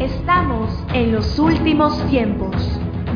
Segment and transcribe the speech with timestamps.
[0.00, 2.54] Estamos en los últimos tiempos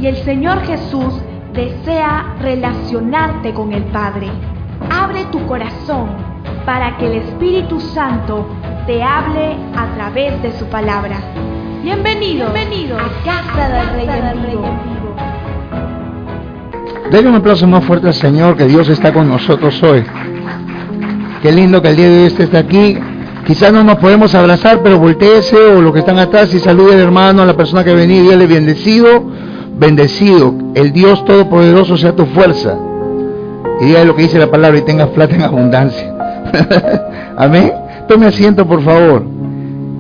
[0.01, 1.15] y el Señor Jesús
[1.53, 4.29] desea relacionarte con el Padre.
[4.91, 6.09] Abre tu corazón
[6.67, 8.49] para que el Espíritu Santo
[8.89, 11.19] te hable a través de su palabra.
[11.85, 14.67] Bienvenido, bienvenido a Casa del Rey en Vivo.
[17.13, 20.05] Denle un aplauso más fuerte al Señor, que Dios está con nosotros hoy.
[21.43, 22.99] Qué lindo que el día de hoy esté aquí.
[23.47, 27.01] Quizás no nos podemos abrazar, pero volteese o los que están atrás y salude al
[27.01, 29.25] hermano, a la persona que venía y dígale bendecido,
[29.79, 30.55] bendecido.
[30.75, 32.77] El Dios Todopoderoso sea tu fuerza.
[33.81, 36.15] Y diga lo que dice la palabra y tenga plata en abundancia.
[37.37, 37.73] Amén.
[38.07, 39.25] Tome asiento, por favor.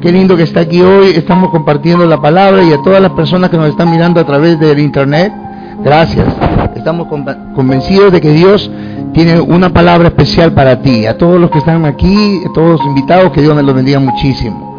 [0.00, 1.08] Qué lindo que está aquí hoy.
[1.08, 4.58] Estamos compartiendo la palabra y a todas las personas que nos están mirando a través
[4.60, 5.32] del internet.
[5.82, 6.26] Gracias.
[6.76, 7.08] Estamos
[7.54, 8.70] convencidos de que Dios
[9.12, 11.06] tiene una palabra especial para ti.
[11.06, 14.00] A todos los que están aquí, a todos los invitados, que Dios me los bendiga
[14.00, 14.72] muchísimo.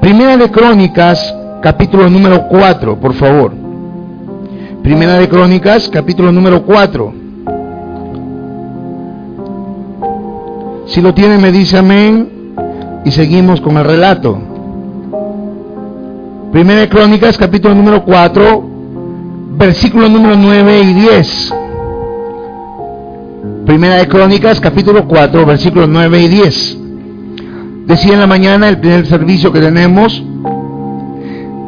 [0.00, 3.52] Primera de Crónicas, capítulo número 4, por favor.
[4.82, 7.14] Primera de Crónicas, capítulo número 4.
[10.86, 12.28] Si lo tiene, me dice amén.
[13.04, 14.38] Y seguimos con el relato.
[16.52, 18.62] Primera de Crónicas, capítulo número 4,
[19.58, 21.54] versículos número 9 y 10.
[23.68, 26.78] Primera de Crónicas, capítulo 4, versículos 9 y 10.
[27.84, 30.24] Decía en la mañana, el primer servicio que tenemos,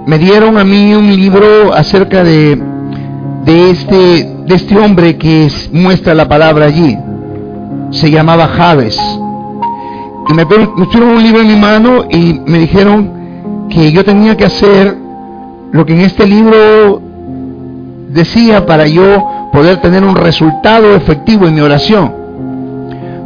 [0.06, 2.58] me dieron a mí un libro acerca de,
[3.44, 6.96] de, este, de este hombre que muestra la palabra allí.
[7.90, 8.98] Se llamaba Javes.
[10.30, 14.38] Y me, me pusieron un libro en mi mano y me dijeron que yo tenía
[14.38, 14.96] que hacer
[15.70, 17.09] lo que en este libro
[18.12, 22.12] decía para yo poder tener un resultado efectivo en mi oración.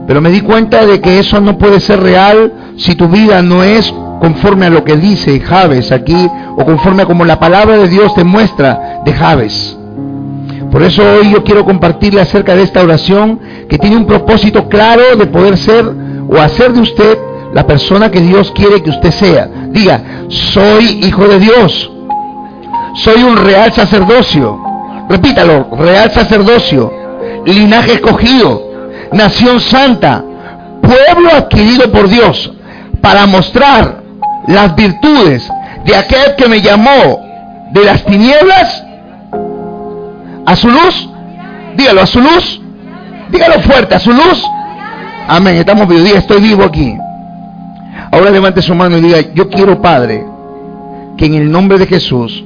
[0.06, 3.62] Pero me di cuenta de que eso no puede ser real si tu vida no
[3.62, 7.88] es conforme a lo que dice Javes aquí o conforme a como la palabra de
[7.88, 9.78] Dios te muestra de Javes.
[10.70, 15.16] Por eso hoy yo quiero compartirle acerca de esta oración que tiene un propósito claro
[15.16, 15.84] de poder ser
[16.28, 17.18] o hacer de usted
[17.52, 19.48] la persona que Dios quiere que usted sea.
[19.70, 21.90] Diga, soy hijo de Dios.
[22.96, 24.64] Soy un real sacerdocio
[25.08, 26.92] repítalo, real sacerdocio,
[27.46, 28.70] linaje escogido,
[29.12, 30.24] nación santa,
[30.82, 32.52] pueblo adquirido por Dios,
[33.00, 34.02] para mostrar
[34.46, 35.50] las virtudes
[35.84, 37.20] de aquel que me llamó
[37.72, 38.84] de las tinieblas
[40.46, 41.08] a su luz.
[41.76, 42.60] Dígalo, a su luz.
[43.30, 44.44] Dígalo fuerte, a su luz.
[45.26, 45.56] Amén.
[45.56, 46.12] Estamos vivos.
[46.12, 46.96] Estoy vivo aquí.
[48.12, 50.24] Ahora levante su mano y diga, yo quiero, Padre,
[51.16, 52.44] que en el nombre de Jesús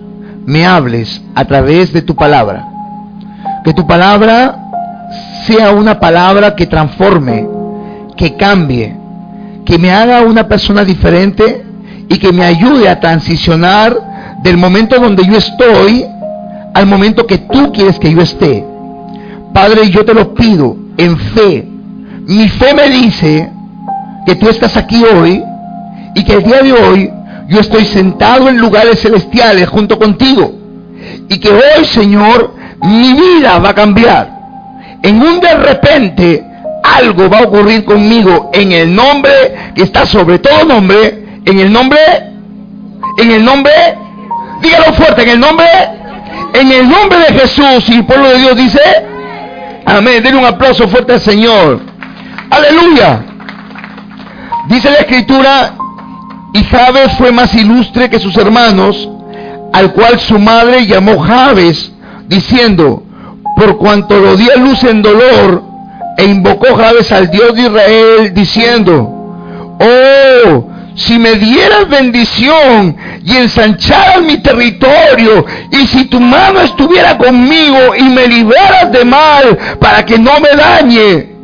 [0.48, 2.66] me hables a través de tu palabra.
[3.64, 4.56] Que tu palabra
[5.47, 7.47] sea una palabra que transforme,
[8.16, 8.97] que cambie,
[9.66, 11.66] que me haga una persona diferente
[12.08, 13.94] y que me ayude a transicionar
[14.42, 16.06] del momento donde yo estoy
[16.72, 18.64] al momento que tú quieres que yo esté.
[19.53, 21.69] Padre, yo te lo pido en fe.
[22.26, 23.50] Mi fe me dice
[24.25, 25.42] que tú estás aquí hoy
[26.14, 27.10] y que el día de hoy
[27.48, 30.53] yo estoy sentado en lugares celestiales junto contigo.
[31.31, 34.31] Y que hoy, Señor, mi vida va a cambiar.
[35.03, 36.44] En un de repente,
[36.82, 41.41] algo va a ocurrir conmigo en el nombre que está sobre todo nombre.
[41.47, 41.98] En el nombre,
[43.16, 43.72] en el nombre,
[44.60, 45.66] dígalo fuerte, en el nombre,
[46.53, 47.88] en el nombre de Jesús.
[47.88, 48.81] Y el pueblo de Dios dice,
[49.87, 50.22] amén.
[50.22, 51.81] Denle un aplauso fuerte al Señor.
[52.50, 53.25] Aleluya.
[54.69, 55.75] Dice la escritura,
[56.54, 59.09] y Jabes fue más ilustre que sus hermanos,
[59.72, 61.92] al cual su madre llamó Jabes,
[62.26, 63.03] diciendo,
[63.56, 65.62] por cuanto lo dio luz en dolor,
[66.16, 74.22] e invocó Jabes al Dios de Israel, diciendo, oh, si me dieras bendición y ensancharas
[74.22, 80.19] mi territorio, y si tu mano estuviera conmigo y me liberaras de mal para que
[80.19, 81.37] no me dañe.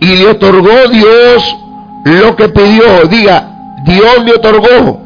[0.00, 1.56] Y le otorgó Dios
[2.04, 3.06] lo que pidió.
[3.08, 3.53] Diga,
[3.84, 5.02] Dios le otorgó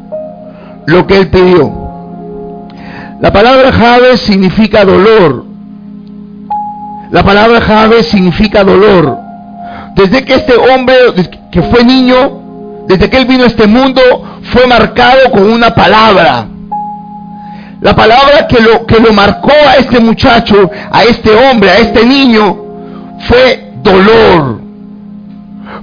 [0.85, 1.71] lo que él pidió.
[3.19, 5.45] La palabra Jave significa dolor.
[7.11, 9.17] La palabra Jave significa dolor.
[9.95, 10.95] Desde que este hombre,
[11.51, 14.01] que fue niño, desde que él vino a este mundo,
[14.43, 16.47] fue marcado con una palabra.
[17.81, 22.05] La palabra que lo, que lo marcó a este muchacho, a este hombre, a este
[22.05, 22.57] niño,
[23.27, 24.61] fue dolor.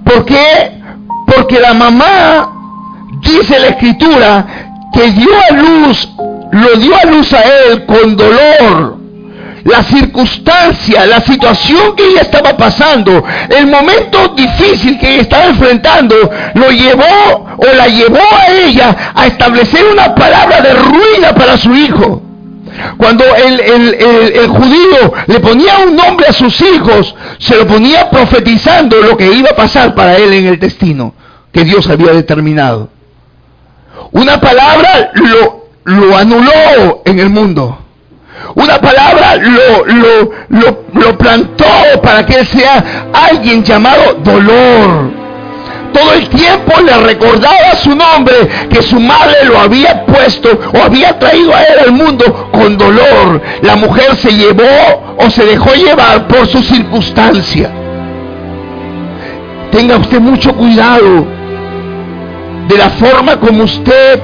[0.04, 0.80] ¿Por qué?
[1.26, 2.55] Porque la mamá
[3.26, 4.46] dice la escritura
[4.92, 6.08] que dio a luz,
[6.52, 8.96] lo dio a luz a él con dolor.
[9.64, 16.14] la circunstancia, la situación que ella estaba pasando, el momento difícil que ella estaba enfrentando,
[16.54, 21.74] lo llevó o la llevó a ella a establecer una palabra de ruina para su
[21.74, 22.22] hijo.
[22.96, 29.00] Cuando el, el, judío le ponía un nombre a sus hijos, se lo ponía profetizando
[29.00, 31.14] lo que iba a pasar para él en el destino
[31.52, 32.90] que Dios había determinado.
[34.12, 37.78] Una palabra lo, lo anuló en el mundo.
[38.54, 41.64] Una palabra lo, lo, lo, lo plantó
[42.02, 45.26] para que él sea alguien llamado dolor
[45.96, 48.34] todo el tiempo le recordaba su nombre
[48.68, 53.40] que su madre lo había puesto o había traído a él al mundo con dolor.
[53.62, 57.70] La mujer se llevó o se dejó llevar por su circunstancia.
[59.72, 61.26] Tenga usted mucho cuidado
[62.68, 64.20] de la forma como usted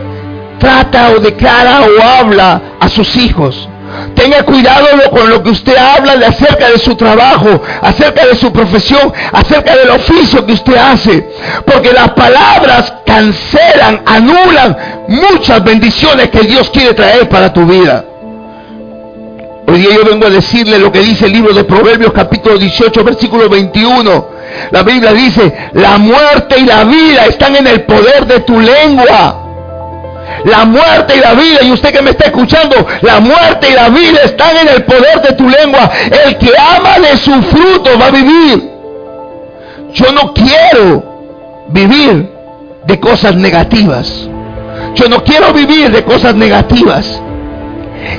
[0.59, 3.69] trata o declara o habla a sus hijos.
[4.15, 8.53] Tenga cuidado con lo que usted habla de acerca de su trabajo, acerca de su
[8.53, 11.29] profesión, acerca del oficio que usted hace.
[11.67, 14.77] Porque las palabras cancelan, anulan
[15.09, 18.05] muchas bendiciones que Dios quiere traer para tu vida.
[19.67, 23.05] Hoy día yo vengo a decirle lo que dice el libro de Proverbios capítulo 18
[23.05, 24.42] versículo 21.
[24.71, 29.39] La Biblia dice, la muerte y la vida están en el poder de tu lengua.
[30.45, 33.89] La muerte y la vida, y usted que me está escuchando, la muerte y la
[33.91, 35.91] vida están en el poder de tu lengua.
[36.27, 38.71] El que ama de su fruto va a vivir.
[39.95, 41.05] Yo no quiero
[41.69, 42.31] vivir
[42.87, 44.29] de cosas negativas.
[44.95, 47.21] Yo no quiero vivir de cosas negativas.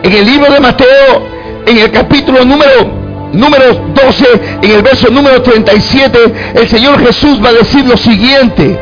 [0.02, 1.28] En el libro de Mateo,
[1.66, 3.03] en el capítulo número
[3.34, 4.26] número 12,
[4.62, 8.80] en el verso número 37, el Señor Jesús va a decir lo siguiente.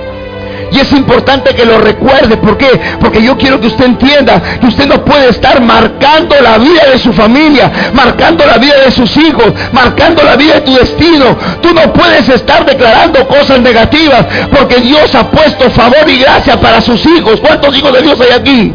[0.71, 2.37] Y es importante que lo recuerde.
[2.37, 2.69] ¿Por qué?
[3.01, 6.97] Porque yo quiero que usted entienda que usted no puede estar marcando la vida de
[6.97, 11.37] su familia, marcando la vida de sus hijos, marcando la vida de tu destino.
[11.61, 16.79] Tú no puedes estar declarando cosas negativas porque Dios ha puesto favor y gracia para
[16.79, 17.41] sus hijos.
[17.41, 18.73] ¿Cuántos hijos de Dios hay aquí?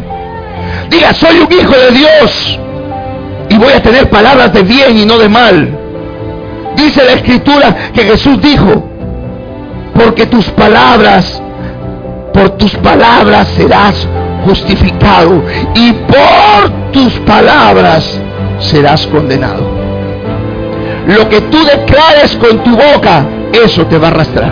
[0.89, 2.59] Diga, soy un hijo de Dios
[3.49, 5.69] y voy a tener palabras de bien y no de mal.
[6.75, 8.89] Dice la escritura que Jesús dijo,
[9.93, 11.41] porque tus palabras
[12.37, 14.07] por tus palabras serás
[14.45, 15.41] justificado
[15.73, 18.19] y por tus palabras
[18.59, 19.67] serás condenado.
[21.07, 24.51] Lo que tú declares con tu boca, eso te va a arrastrar.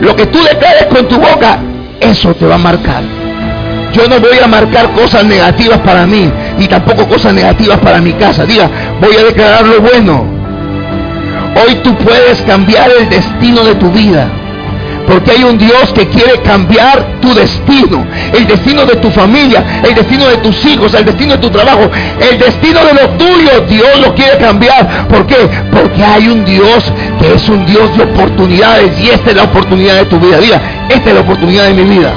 [0.00, 1.58] Lo que tú declares con tu boca,
[2.00, 3.19] eso te va a marcar.
[3.92, 8.12] Yo no voy a marcar cosas negativas para mí, ni tampoco cosas negativas para mi
[8.12, 8.46] casa.
[8.46, 8.70] Diga,
[9.00, 10.24] voy a declarar lo bueno.
[11.56, 14.28] Hoy tú puedes cambiar el destino de tu vida.
[15.06, 19.92] Porque hay un Dios que quiere cambiar tu destino, el destino de tu familia, el
[19.92, 21.90] destino de tus hijos, el destino de tu trabajo,
[22.20, 23.60] el destino de lo tuyo.
[23.68, 25.08] Dios lo quiere cambiar.
[25.08, 25.48] ¿Por qué?
[25.72, 29.96] Porque hay un Dios que es un Dios de oportunidades y esta es la oportunidad
[29.96, 30.38] de tu vida.
[30.38, 32.12] Diga, esta es la oportunidad de mi vida.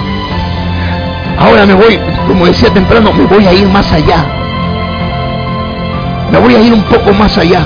[1.43, 4.25] Ahora me voy, como decía temprano, me voy a ir más allá.
[6.31, 7.63] Me voy a ir un poco más allá.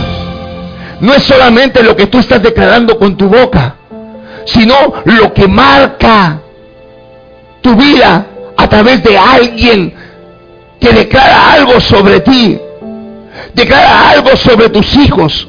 [0.99, 3.75] No es solamente lo que tú estás declarando con tu boca
[4.47, 4.75] sino
[5.05, 6.39] lo que marca
[7.61, 8.25] tu vida
[8.55, 9.93] a través de alguien
[10.79, 12.59] que declara algo sobre ti,
[13.53, 15.47] declara algo sobre tus hijos.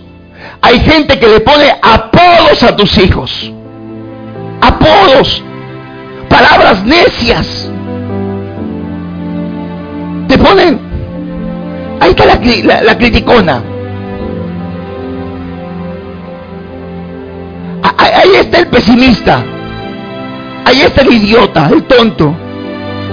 [0.60, 3.52] Hay gente que le pone apodos a tus hijos,
[4.60, 5.42] apodos,
[6.28, 7.70] palabras necias.
[10.28, 10.78] Te ponen,
[12.00, 13.62] ahí está la, la criticona.
[17.96, 19.42] Ahí está el pesimista.
[20.64, 22.34] Ahí está el idiota, el tonto.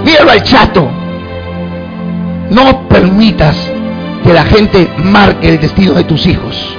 [0.04, 0.88] Míralo al chato.
[2.50, 3.56] No permitas
[4.22, 6.76] que la gente marque el destino de tus hijos.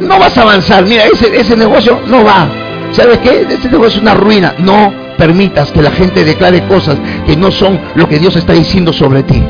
[0.00, 0.84] No vas a avanzar.
[0.84, 2.46] Mira, ese, ese negocio no va.
[2.92, 3.46] ¿Sabes qué?
[3.48, 4.54] Ese negocio es una ruina.
[4.58, 8.92] No permitas que la gente declare cosas que no son lo que Dios está diciendo
[8.92, 9.42] sobre ti.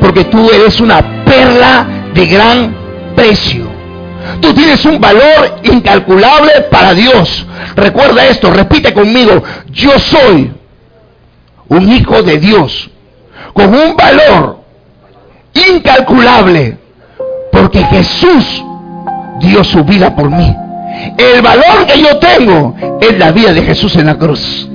[0.00, 2.74] Porque tú eres una perla de gran
[3.14, 3.66] precio.
[4.40, 7.46] Tú tienes un valor incalculable para Dios.
[7.74, 10.52] Recuerda esto, repite conmigo, yo soy
[11.68, 12.90] un hijo de Dios
[13.52, 14.60] con un valor
[15.54, 16.78] incalculable
[17.50, 18.62] porque Jesús
[19.40, 20.54] dio su vida por mí.
[21.16, 24.68] El valor que yo tengo es la vida de Jesús en la cruz.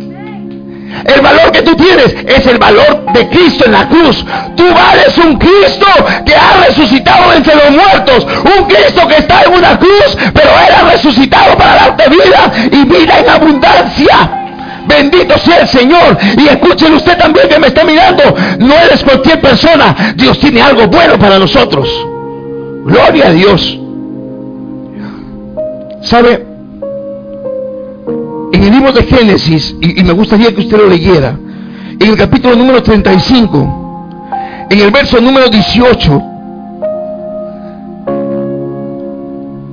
[1.06, 4.24] El valor que tú tienes es el valor de Cristo en la cruz.
[4.56, 5.88] Tú vales un Cristo
[6.26, 8.28] que ha resucitado entre los muertos.
[8.58, 13.20] Un Cristo que está en una cruz, pero era resucitado para darte vida y vida
[13.20, 14.38] en abundancia.
[14.88, 16.18] Bendito sea el Señor.
[16.38, 18.24] Y escúchelo usted también que me está mirando.
[18.60, 20.14] No eres cualquier persona.
[20.16, 21.88] Dios tiene algo bueno para nosotros.
[22.86, 23.78] Gloria a Dios.
[26.02, 26.51] ¿Sabe?
[28.62, 31.36] En el libro de Génesis, y, me gustaría que usted lo leyera,
[32.00, 36.24] en el capítulo número 35, en el verso número 18,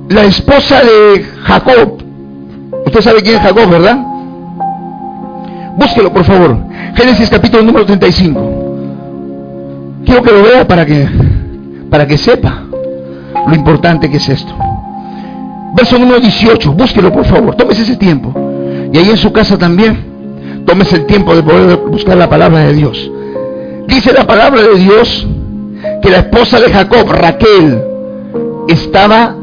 [0.09, 2.03] la esposa de Jacob,
[2.83, 3.99] usted sabe quién es Jacob, ¿verdad?
[5.77, 6.57] Búsquelo, por favor.
[6.95, 8.41] Génesis capítulo número 35.
[10.03, 11.07] Quiero que lo vea para que,
[11.91, 12.63] para que sepa
[13.47, 14.51] lo importante que es esto.
[15.75, 18.48] Verso número 18, búsquelo por favor, tómese ese tiempo.
[18.91, 22.73] Y ahí en su casa también, tómese el tiempo de poder buscar la palabra de
[22.73, 23.11] Dios.
[23.87, 25.27] Dice la palabra de Dios
[26.01, 27.83] que la esposa de Jacob, Raquel,
[28.67, 29.35] estaba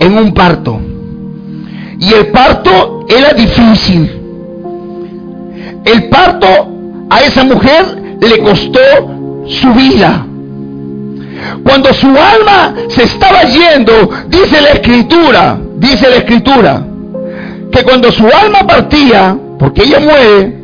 [0.00, 0.80] en un parto.
[1.98, 4.20] Y el parto era difícil.
[5.84, 6.46] El parto
[7.10, 8.80] a esa mujer le costó
[9.46, 10.26] su vida.
[11.62, 16.86] Cuando su alma se estaba yendo, dice la escritura, dice la escritura,
[17.74, 20.56] que cuando su alma partía, porque ella muere,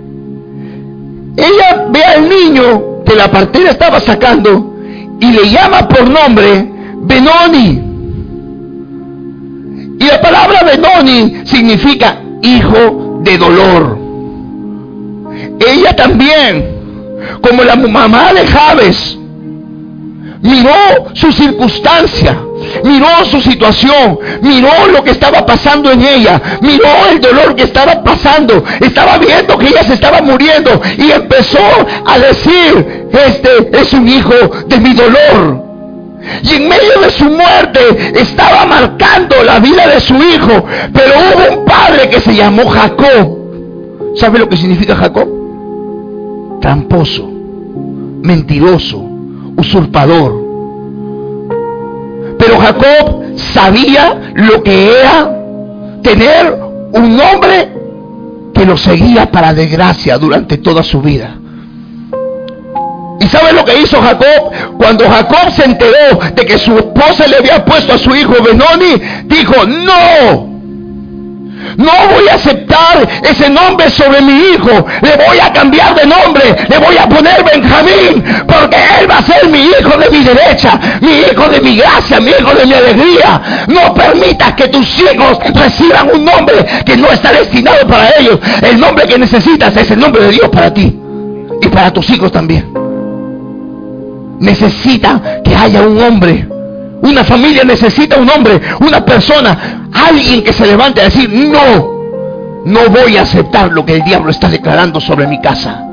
[1.36, 4.76] ella ve al niño que la partida estaba sacando
[5.18, 6.70] y le llama por nombre
[7.02, 7.82] Benoni.
[9.98, 13.98] Y la palabra Benoni significa hijo de dolor.
[15.68, 16.64] Ella también,
[17.40, 19.18] como la mamá de Javes,
[20.42, 22.38] miró su circunstancia,
[22.84, 28.02] miró su situación, miró lo que estaba pasando en ella, miró el dolor que estaba
[28.02, 31.58] pasando, estaba viendo que ella se estaba muriendo y empezó
[32.06, 34.34] a decir, este es un hijo
[34.66, 35.70] de mi dolor.
[36.42, 37.80] Y en medio de su muerte
[38.14, 43.38] estaba marcando la vida de su hijo, pero hubo un padre que se llamó Jacob.
[44.16, 45.28] ¿Sabe lo que significa Jacob?
[46.60, 47.26] Tramposo,
[48.22, 49.02] mentiroso,
[49.56, 50.49] usurpador.
[52.40, 55.30] Pero Jacob sabía lo que era
[56.02, 56.58] tener
[56.92, 57.68] un hombre
[58.54, 61.36] que lo seguía para desgracia durante toda su vida.
[63.20, 64.50] ¿Y sabe lo que hizo Jacob?
[64.78, 69.00] Cuando Jacob se enteró de que su esposa le había puesto a su hijo Benoni,
[69.26, 70.49] dijo, no,
[71.76, 74.86] no voy a aceptar ese nombre sobre mi hijo.
[75.02, 76.54] Le voy a cambiar de nombre.
[76.68, 78.24] Le voy a poner Benjamín.
[78.46, 80.78] Porque él va a ser mi hijo de mi derecha.
[81.00, 82.20] Mi hijo de mi gracia.
[82.20, 83.66] Mi hijo de mi alegría.
[83.68, 88.38] No permitas que tus hijos reciban un nombre que no está destinado para ellos.
[88.62, 90.98] El nombre que necesitas es el nombre de Dios para ti.
[91.62, 92.72] Y para tus hijos también.
[94.40, 96.49] Necesita que haya un hombre
[97.02, 102.00] una familia necesita un hombre, una persona, alguien que se levante a decir, no,
[102.64, 105.86] no voy a aceptar lo que el diablo está declarando sobre mi casa.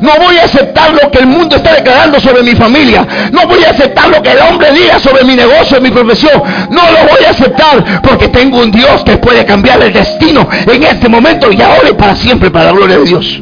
[0.00, 3.06] No voy a aceptar lo que el mundo está declarando sobre mi familia.
[3.32, 6.42] No voy a aceptar lo que el hombre diga sobre mi negocio, mi profesión.
[6.70, 10.82] No lo voy a aceptar porque tengo un Dios que puede cambiar el destino en
[10.82, 13.40] este momento y ahora y para siempre para la gloria de Dios.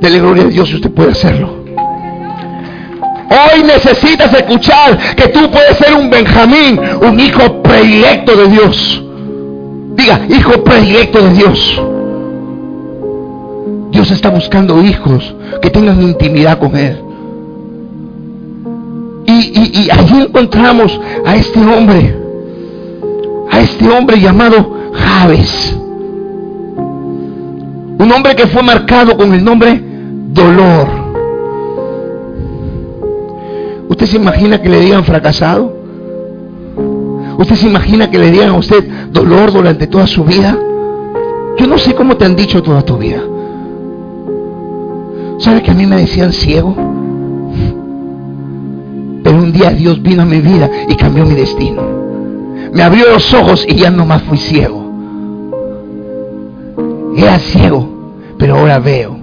[0.00, 1.61] Dele gloria a Dios si usted puede hacerlo.
[3.32, 9.02] Hoy necesitas escuchar que tú puedes ser un Benjamín, un hijo predilecto de Dios.
[9.94, 11.82] Diga, hijo predilecto de Dios.
[13.90, 17.02] Dios está buscando hijos que tengan intimidad con Él.
[19.26, 22.14] Y, allí encontramos a este hombre,
[23.50, 25.76] a este hombre llamado Javes.
[27.98, 29.80] Un hombre que fue marcado con el nombre
[30.32, 31.01] dolor.
[33.92, 35.70] ¿Usted se imagina que le digan fracasado?
[37.36, 38.82] ¿Usted se imagina que le digan a usted
[39.12, 40.58] dolor durante toda su vida?
[41.58, 43.20] Yo no sé cómo te han dicho toda tu vida.
[45.40, 46.74] ¿Sabe que a mí me decían ciego?
[49.22, 51.82] Pero un día Dios vino a mi vida y cambió mi destino.
[52.72, 54.90] Me abrió los ojos y ya no más fui ciego.
[57.14, 57.86] Era ciego,
[58.38, 59.21] pero ahora veo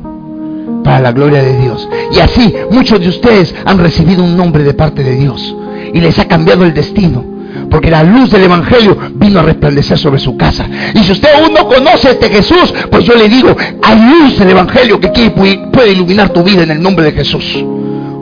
[0.89, 1.87] para la gloria de Dios.
[2.11, 5.55] Y así muchos de ustedes han recibido un nombre de parte de Dios
[5.93, 7.23] y les ha cambiado el destino.
[7.69, 10.67] Porque la luz del Evangelio vino a resplandecer sobre su casa.
[10.95, 14.39] Y si usted aún no conoce a este Jesús, pues yo le digo, hay luz
[14.39, 17.63] del Evangelio que puede iluminar tu vida en el nombre de Jesús.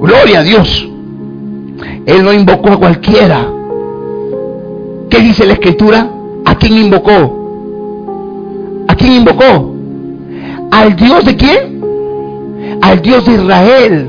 [0.01, 0.89] Gloria a Dios.
[2.05, 3.47] Él no invocó a cualquiera.
[5.09, 6.05] ¿Qué dice la Escritura?
[6.43, 8.83] ¿A quién invocó?
[8.89, 9.73] ¿A quién invocó?
[10.69, 11.76] ¿Al Dios de quién?
[12.87, 14.07] Al Dios de Israel.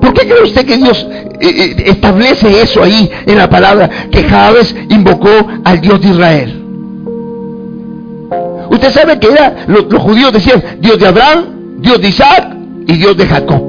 [0.00, 4.22] ¿Por qué cree usted que Dios eh, eh, establece eso ahí en la palabra que
[4.22, 5.28] vez invocó
[5.64, 6.62] al Dios de Israel?
[8.70, 13.16] Usted sabe que era, los, judíos decían Dios de Abraham, Dios de Isaac y Dios
[13.16, 13.62] de Jacob.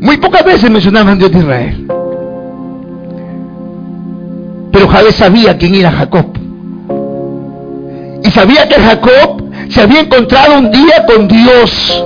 [0.00, 1.86] Muy pocas veces mencionaban Dios de Israel.
[4.72, 6.26] Pero Jabez sabía quién era Jacob.
[8.22, 9.33] Y sabía que Jacob
[9.68, 12.04] se había encontrado un día con Dios.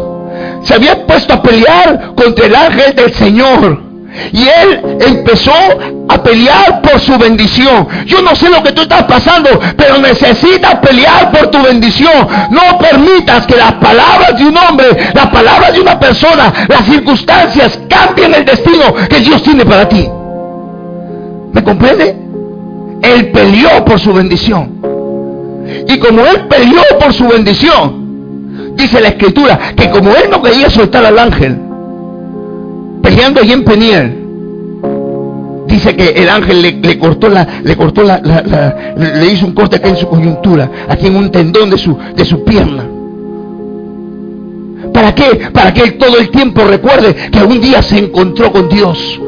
[0.62, 3.88] Se había puesto a pelear contra el ángel del Señor.
[4.32, 5.52] Y él empezó
[6.08, 7.86] a pelear por su bendición.
[8.06, 12.26] Yo no sé lo que tú estás pasando, pero necesitas pelear por tu bendición.
[12.50, 17.78] No permitas que las palabras de un hombre, las palabras de una persona, las circunstancias
[17.88, 20.08] cambien el destino que Dios tiene para ti.
[21.52, 22.16] ¿Me comprende?
[23.02, 24.77] Él peleó por su bendición.
[25.88, 30.70] Y como él peleó por su bendición, dice la escritura que como él no quería
[30.70, 31.58] soltar al ángel,
[33.02, 34.18] peleando allí en Peniel,
[35.66, 38.18] dice que el ángel le, cortó la, le cortó la,
[38.96, 42.24] le hizo un corte aquí en su coyuntura, aquí en un tendón de su, de
[42.24, 42.84] su pierna.
[44.92, 45.50] ¿Para qué?
[45.52, 49.20] Para que él todo el tiempo recuerde que un día se encontró con Dios.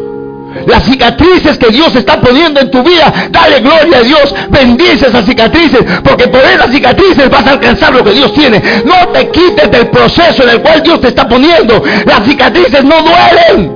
[0.67, 5.25] Las cicatrices que Dios está poniendo en tu vida, dale gloria a Dios, bendice esas
[5.25, 8.61] cicatrices, porque por esas cicatrices vas a alcanzar lo que Dios tiene.
[8.85, 11.83] No te quites del proceso en el cual Dios te está poniendo.
[12.05, 13.73] Las cicatrices no duelen,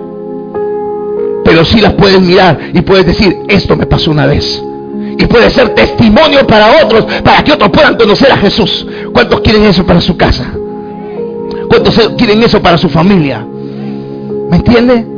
[1.44, 4.62] pero sí las puedes mirar y puedes decir, esto me pasó una vez.
[5.16, 8.84] Y puede ser testimonio para otros, para que otros puedan conocer a Jesús.
[9.12, 10.44] ¿Cuántos quieren eso para su casa?
[11.68, 13.46] ¿Cuántos quieren eso para su familia?
[14.50, 15.13] ¿Me entiende?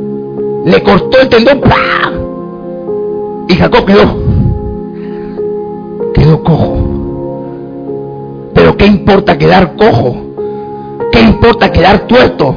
[0.67, 1.61] Le cortó el tendón.
[3.47, 4.17] Y Jacob quedó.
[6.13, 6.77] Quedó cojo.
[8.53, 10.17] Pero ¿qué importa quedar cojo?
[11.11, 12.53] ¿Qué importa quedar tuerto?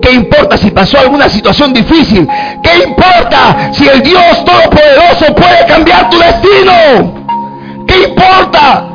[0.00, 2.28] ¿Qué importa si pasó alguna situación difícil?
[2.62, 7.24] ¿Qué importa si el Dios Todopoderoso puede cambiar tu destino?
[7.88, 8.88] ¿Qué importa?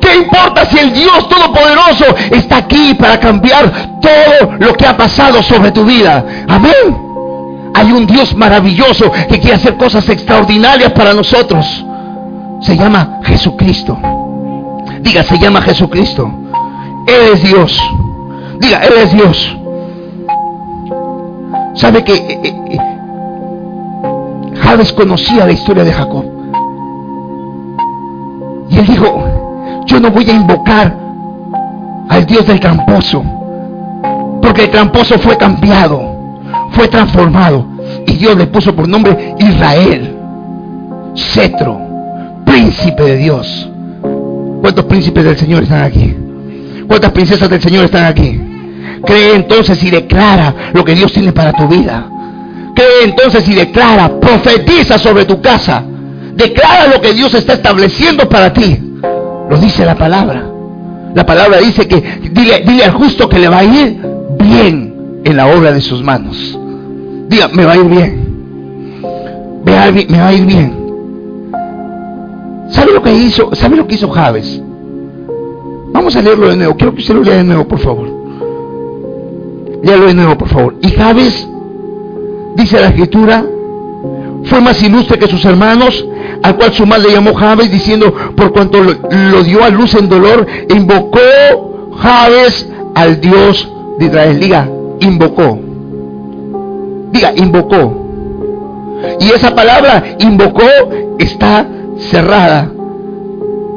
[0.00, 5.42] ¿Qué importa si el Dios Todopoderoso está aquí para cambiar todo lo que ha pasado
[5.42, 6.24] sobre tu vida?
[6.48, 7.07] Amén.
[7.78, 11.64] Hay un Dios maravilloso que quiere hacer cosas extraordinarias para nosotros.
[12.60, 13.96] Se llama Jesucristo.
[15.00, 16.28] Diga, se llama Jesucristo.
[17.06, 17.80] Él es Dios.
[18.58, 19.56] Diga, Él es Dios.
[21.74, 22.78] ¿Sabe que eh, eh, eh,
[24.60, 26.24] Javes conocía la historia de Jacob?
[28.70, 29.24] Y él dijo,
[29.86, 30.96] yo no voy a invocar
[32.08, 33.22] al Dios del tramposo,
[34.42, 36.18] porque el tramposo fue cambiado
[36.78, 37.66] fue transformado
[38.18, 40.14] Dios le puso por nombre Israel,
[41.14, 41.80] cetro,
[42.44, 43.68] príncipe de Dios.
[44.60, 46.14] ¿Cuántos príncipes del Señor están aquí?
[46.86, 48.40] ¿Cuántas princesas del Señor están aquí?
[49.04, 52.08] Cree entonces y declara lo que Dios tiene para tu vida.
[52.74, 55.82] Cree entonces y declara, profetiza sobre tu casa.
[56.34, 58.78] Declara lo que Dios está estableciendo para ti.
[59.48, 60.44] Lo dice la palabra.
[61.14, 62.00] La palabra dice que
[62.32, 64.00] dile, dile al justo que le va a ir
[64.38, 66.58] bien en la obra de sus manos.
[67.28, 68.28] Diga, me va a ir bien.
[69.64, 70.78] Me va a ir, me va a ir bien.
[72.70, 73.54] ¿Sabe lo que hizo?
[73.54, 74.62] ¿Sabe lo que hizo Javes?
[75.92, 76.76] Vamos a leerlo de nuevo.
[76.76, 78.08] Quiero que usted lo lea de nuevo, por favor.
[79.82, 80.76] Léalo de nuevo, por favor.
[80.82, 81.48] Y Javes,
[82.56, 83.44] dice la escritura,
[84.44, 86.06] fue más ilustre que sus hermanos,
[86.42, 90.46] al cual su madre llamó Javes, diciendo, por cuanto lo, dio a luz en dolor,
[90.68, 94.40] invocó Javes al Dios de Israel.
[94.40, 94.68] Diga,
[95.00, 95.67] invocó.
[97.12, 98.06] Diga, invocó.
[99.20, 100.66] Y esa palabra invocó
[101.18, 101.66] está
[102.10, 102.70] cerrada.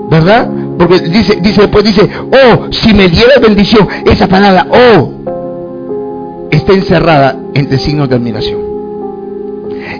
[0.10, 0.50] ¿Verdad?
[0.78, 5.12] Porque dice, dice, después dice, oh, si me diera bendición, esa palabra, oh,
[6.52, 8.60] está encerrada entre signos de admiración.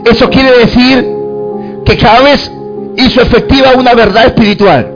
[0.06, 1.08] Eso quiere decir
[1.86, 2.52] que cada vez
[2.98, 4.92] hizo efectiva una verdad espiritual.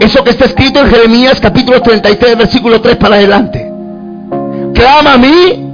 [0.00, 3.76] Eso que está escrito en Jeremías capítulo 33, versículo 3 para adelante
[4.76, 5.66] clama a mí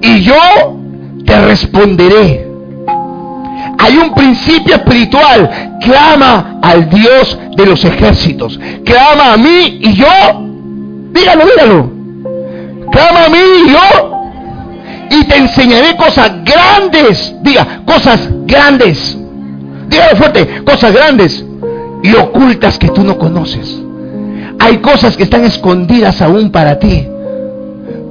[0.00, 0.34] y yo
[1.24, 2.48] te responderé.
[3.78, 5.78] Hay un principio espiritual.
[5.80, 8.58] Clama al Dios de los ejércitos.
[8.84, 10.06] Clama a mí y yo.
[11.12, 11.92] Dígalo, dígalo.
[12.90, 14.22] Clama a mí y yo.
[15.10, 17.34] Y te enseñaré cosas grandes.
[17.42, 19.18] Diga, cosas grandes.
[19.88, 21.44] Dígalo fuerte, cosas grandes
[22.02, 23.78] y ocultas que tú no conoces.
[24.58, 27.06] Hay cosas que están escondidas aún para ti.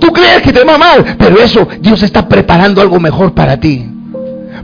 [0.01, 3.87] Tú crees que te va mal, pero eso Dios está preparando algo mejor para ti.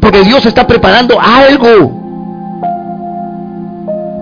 [0.01, 2.05] Porque Dios está preparando algo.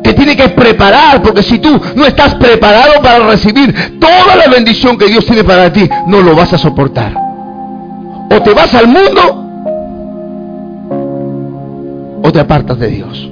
[0.03, 4.97] Que tiene que preparar, porque si tú no estás preparado para recibir toda la bendición
[4.97, 7.15] que Dios tiene para ti, no lo vas a soportar.
[8.29, 9.41] O te vas al mundo
[12.23, 13.29] o te apartas de Dios.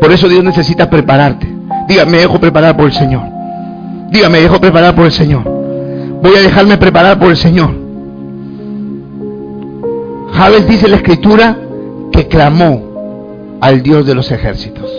[0.00, 1.46] Por eso Dios necesita prepararte.
[1.86, 3.22] Dígame, me dejo preparar por el Señor.
[4.10, 5.59] Dígame, me dejo preparar por el Señor.
[6.22, 7.70] Voy a dejarme preparar por el Señor.
[10.32, 11.58] Javes dice la escritura
[12.12, 14.90] que clamó al Dios de los ejércitos.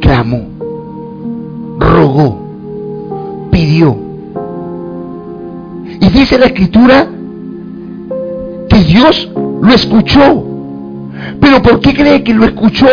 [0.00, 0.48] Clamó,
[1.78, 3.96] rogó, pidió.
[6.00, 7.06] Y dice la escritura
[8.68, 9.30] que Dios
[9.62, 10.44] lo escuchó.
[11.40, 12.88] Pero ¿por qué cree que lo escuchó?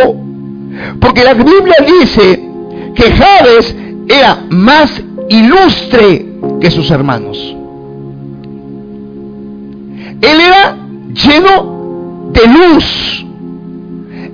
[1.00, 2.44] Porque la Biblia dice
[2.94, 3.76] que Javes
[4.08, 6.27] era más ilustre
[6.60, 7.38] que sus hermanos.
[10.22, 10.78] Él era
[11.14, 13.26] lleno de luz.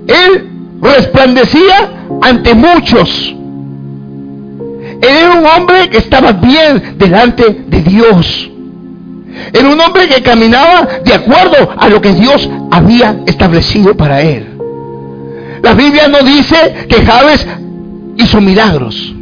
[0.06, 1.90] Él resplandecía
[2.22, 3.34] ante muchos.
[5.02, 8.50] Él era un hombre que estaba bien delante de Dios.
[9.52, 14.46] Era un hombre que caminaba de acuerdo a lo que Dios había establecido para él.
[15.62, 17.46] La Biblia no dice que Javes
[18.16, 19.14] hizo milagros.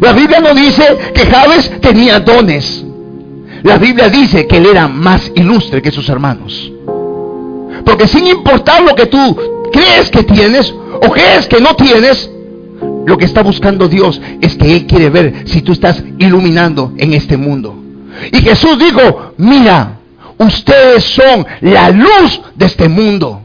[0.00, 2.84] La Biblia no dice que Javes tenía dones.
[3.62, 6.70] La Biblia dice que él era más ilustre que sus hermanos.
[7.84, 9.36] Porque sin importar lo que tú
[9.72, 12.28] crees que tienes o crees que no tienes,
[13.06, 17.12] lo que está buscando Dios es que Él quiere ver si tú estás iluminando en
[17.12, 17.76] este mundo.
[18.30, 19.98] Y Jesús dijo, mira,
[20.38, 23.42] ustedes son la luz de este mundo.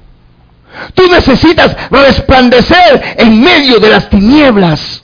[0.93, 5.03] Tú necesitas resplandecer en medio de las tinieblas.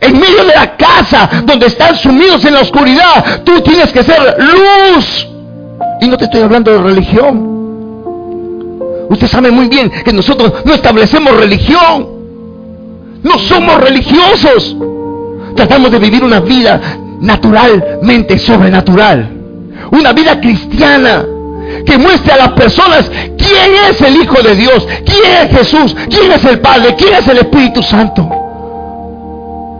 [0.00, 4.36] En medio de la casa donde están sumidos en la oscuridad, tú tienes que ser
[4.38, 5.28] luz.
[6.00, 7.50] Y no te estoy hablando de religión.
[9.08, 12.06] Usted sabe muy bien que nosotros no establecemos religión.
[13.22, 14.76] No somos religiosos.
[15.56, 16.80] Tratamos de vivir una vida
[17.20, 19.28] naturalmente sobrenatural.
[19.90, 21.24] Una vida cristiana
[21.84, 26.30] que muestre a las personas quién es el Hijo de Dios, quién es Jesús, quién
[26.32, 28.39] es el Padre, quién es el Espíritu Santo.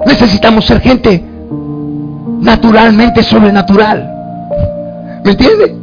[0.07, 1.23] Necesitamos ser gente
[2.41, 4.11] naturalmente sobrenatural.
[5.25, 5.77] ¿Me entiende?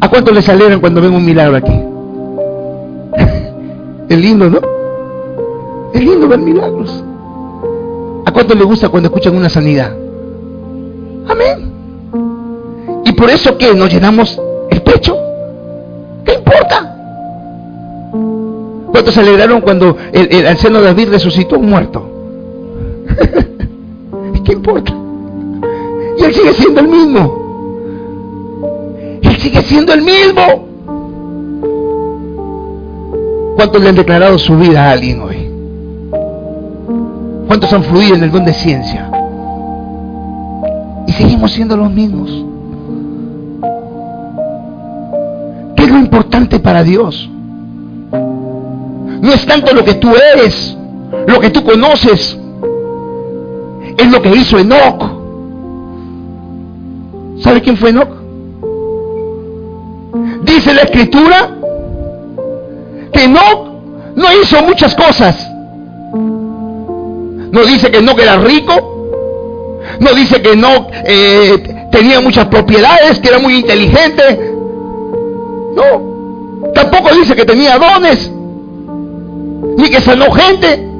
[0.00, 1.72] ¿A cuánto les alegran cuando ven un milagro aquí?
[4.08, 4.60] Es lindo, ¿no?
[5.94, 7.02] Es lindo ver milagros.
[8.26, 9.90] ¿A cuánto les gusta cuando escuchan una sanidad?
[11.28, 11.72] Amén.
[13.06, 14.38] Y por eso que nos llenamos
[14.70, 15.16] el pecho.
[16.24, 16.94] ¿Qué importa?
[18.90, 22.12] ¿Cuántos se alegraron cuando el, el anciano David resucitó un muerto?
[24.44, 24.92] ¿Qué importa?
[26.18, 27.42] Y él sigue siendo el mismo.
[29.22, 30.68] Él sigue siendo el mismo.
[33.56, 35.50] ¿Cuántos le han declarado su vida a alguien hoy?
[37.46, 39.10] ¿Cuántos han fluido en el don de ciencia?
[41.06, 42.30] Y seguimos siendo los mismos.
[45.76, 47.28] ¿Qué es lo importante para Dios?
[48.10, 50.76] No es tanto lo que tú eres,
[51.28, 52.36] lo que tú conoces,
[54.02, 55.02] es lo que hizo Enoch.
[57.40, 58.08] ¿Sabe quién fue Enoch?
[60.42, 61.50] Dice la escritura
[63.12, 63.68] que Enoch
[64.16, 65.48] no hizo muchas cosas.
[66.14, 68.88] No dice que Enoch era rico.
[70.00, 74.54] No dice que Enoch eh, tenía muchas propiedades, que era muy inteligente.
[75.74, 76.72] No.
[76.74, 78.30] Tampoco dice que tenía dones.
[79.76, 80.91] Ni que sanó gente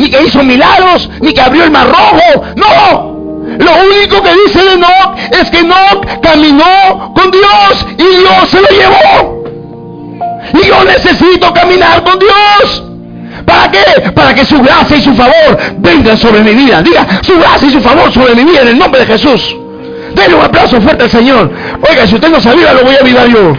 [0.00, 2.44] ni que hizo milagros, ni que abrió el mar rojo.
[2.56, 3.20] No.
[3.58, 8.60] Lo único que dice de Enoch es que Enoch caminó con Dios y Dios se
[8.62, 9.44] lo llevó.
[10.54, 12.82] Y yo necesito caminar con Dios.
[13.44, 14.10] ¿Para qué?
[14.12, 16.80] Para que su gracia y su favor vengan sobre mi vida.
[16.80, 19.54] Diga, su gracia y su favor sobre mi vida en el nombre de Jesús.
[20.14, 21.52] Denle un aplauso fuerte al Señor.
[21.86, 23.52] Oiga, si usted no sabía, lo voy a avivar yo.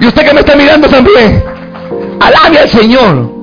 [0.00, 1.44] Y usted que me está mirando también.
[2.20, 3.39] Alabe al Señor.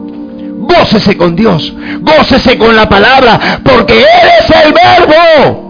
[0.67, 5.67] Gócese con Dios, gócese con la palabra, porque Él es el verbo.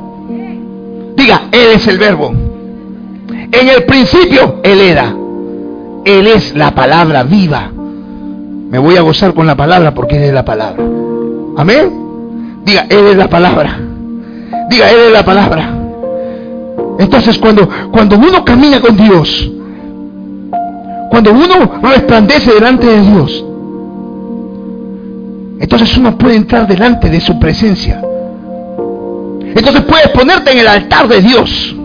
[1.15, 2.33] Diga, Él es el verbo.
[3.51, 5.13] En el principio Él era.
[6.05, 7.71] Él es la palabra viva.
[8.69, 10.83] Me voy a gozar con la palabra porque Él es la palabra.
[11.57, 12.63] Amén.
[12.63, 13.79] Diga, Él es la palabra.
[14.69, 15.73] Diga, Él es la palabra.
[16.99, 19.51] Entonces cuando, cuando uno camina con Dios,
[21.09, 23.45] cuando uno resplandece delante de Dios,
[25.59, 28.01] entonces uno puede entrar delante de su presencia.
[29.55, 31.75] Entonces puedes ponerte en el altar de Dios.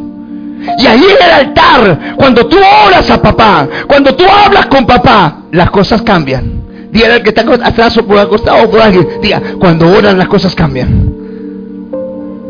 [0.79, 2.57] Y ahí en el altar, cuando tú
[2.87, 6.63] oras a papá, cuando tú hablas con papá, las cosas cambian.
[6.93, 9.09] Dígale al que está atrás o por acostado o por alguien.
[9.59, 11.13] Cuando oras las cosas cambian.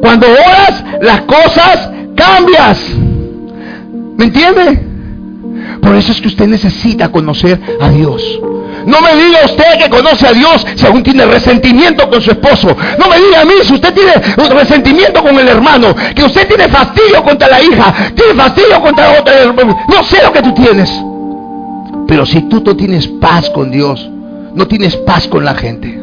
[0.01, 2.81] Cuando oras las cosas cambias.
[4.17, 4.89] ¿Me entiende?
[5.81, 8.23] Por eso es que usted necesita conocer a Dios.
[8.87, 12.77] No me diga usted que conoce a Dios si aún tiene resentimiento con su esposo.
[12.99, 14.13] No me diga a mí si usted tiene
[14.51, 19.35] resentimiento con el hermano, que usted tiene fastidio contra la hija, tiene fastidio contra otra.
[19.89, 20.91] No sé lo que tú tienes.
[22.07, 24.09] Pero si tú no tienes paz con Dios,
[24.55, 26.03] no tienes paz con la gente.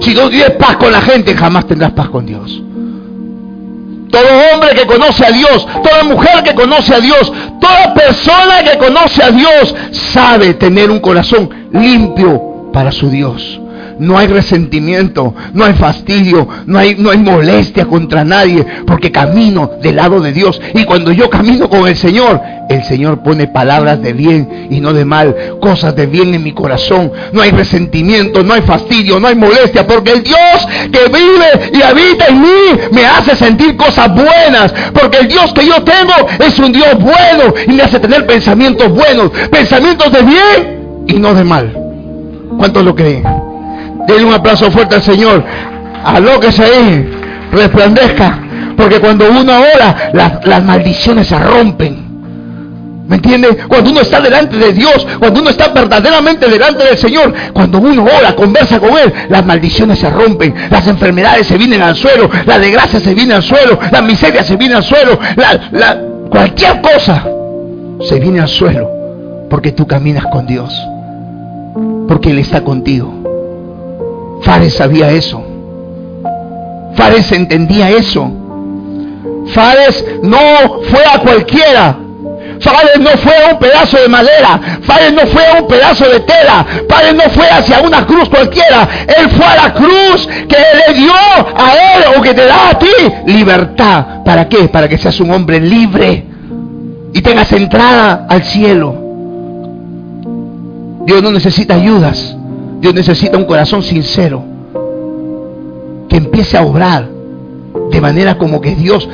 [0.00, 2.62] Si no tienes paz con la gente, jamás tendrás paz con Dios.
[4.14, 8.78] Todo hombre que conoce a Dios, toda mujer que conoce a Dios, toda persona que
[8.78, 9.74] conoce a Dios
[10.12, 13.60] sabe tener un corazón limpio para su Dios
[13.98, 19.70] no hay resentimiento, no hay fastidio, no hay, no hay molestia contra nadie, porque camino
[19.82, 20.60] del lado de Dios.
[20.74, 24.92] Y cuando yo camino con el Señor, el Señor pone palabras de bien y no
[24.92, 27.12] de mal, cosas de bien en mi corazón.
[27.32, 31.82] No hay resentimiento, no hay fastidio, no hay molestia, porque el Dios que vive y
[31.82, 32.48] habita en mí
[32.92, 37.54] me hace sentir cosas buenas, porque el Dios que yo tengo es un Dios bueno
[37.66, 41.76] y me hace tener pensamientos buenos, pensamientos de bien y no de mal.
[42.58, 43.53] ¿Cuántos lo creen?
[44.06, 45.44] Denle un aplauso fuerte al Señor.
[46.04, 47.10] Alóquese ahí.
[47.52, 48.38] Resplandezca.
[48.76, 52.04] Porque cuando uno ora, las, maldiciones se rompen.
[53.06, 53.48] ¿Me entiende?
[53.68, 58.04] Cuando uno está delante de Dios, cuando uno está verdaderamente delante del Señor, cuando uno
[58.04, 62.58] ora, conversa con Él, las maldiciones se rompen, las enfermedades se vienen al suelo, la
[62.58, 67.26] desgracia se viene al suelo, la miseria se viene al suelo, la, cualquier cosa
[68.08, 68.90] se viene al suelo,
[69.50, 70.74] porque tú caminas con Dios,
[72.08, 73.33] porque Él está contigo.
[74.44, 75.42] Fares sabía eso.
[76.94, 78.30] Fares entendía eso.
[79.48, 80.38] Fares no
[80.88, 81.96] fue a cualquiera.
[82.60, 84.60] Fares no fue a un pedazo de madera.
[84.82, 86.66] Fares no fue a un pedazo de tela.
[86.88, 88.88] Fares no fue hacia una cruz cualquiera.
[89.18, 92.78] Él fue a la cruz que le dio a él o que te da a
[92.78, 92.86] ti
[93.26, 94.22] libertad.
[94.24, 94.68] ¿Para qué?
[94.68, 96.26] Para que seas un hombre libre
[97.12, 98.94] y tengas entrada al cielo.
[101.06, 102.36] Dios no necesita ayudas.
[102.84, 104.44] Dios necesita un corazón sincero
[106.06, 107.08] que empiece a obrar
[107.90, 109.08] de manera como que Dios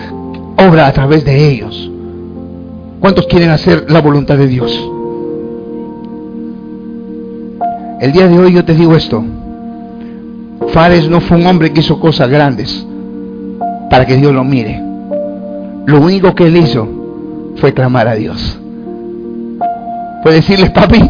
[0.56, 1.88] obra a través de ellos.
[2.98, 4.76] ¿Cuántos quieren hacer la voluntad de Dios?
[8.00, 9.22] El día de hoy yo te digo esto.
[10.72, 12.84] Fares no fue un hombre que hizo cosas grandes
[13.88, 14.82] para que Dios lo mire.
[15.86, 16.88] Lo único que él hizo
[17.60, 18.58] fue clamar a Dios.
[20.24, 21.08] Fue decirles, papi,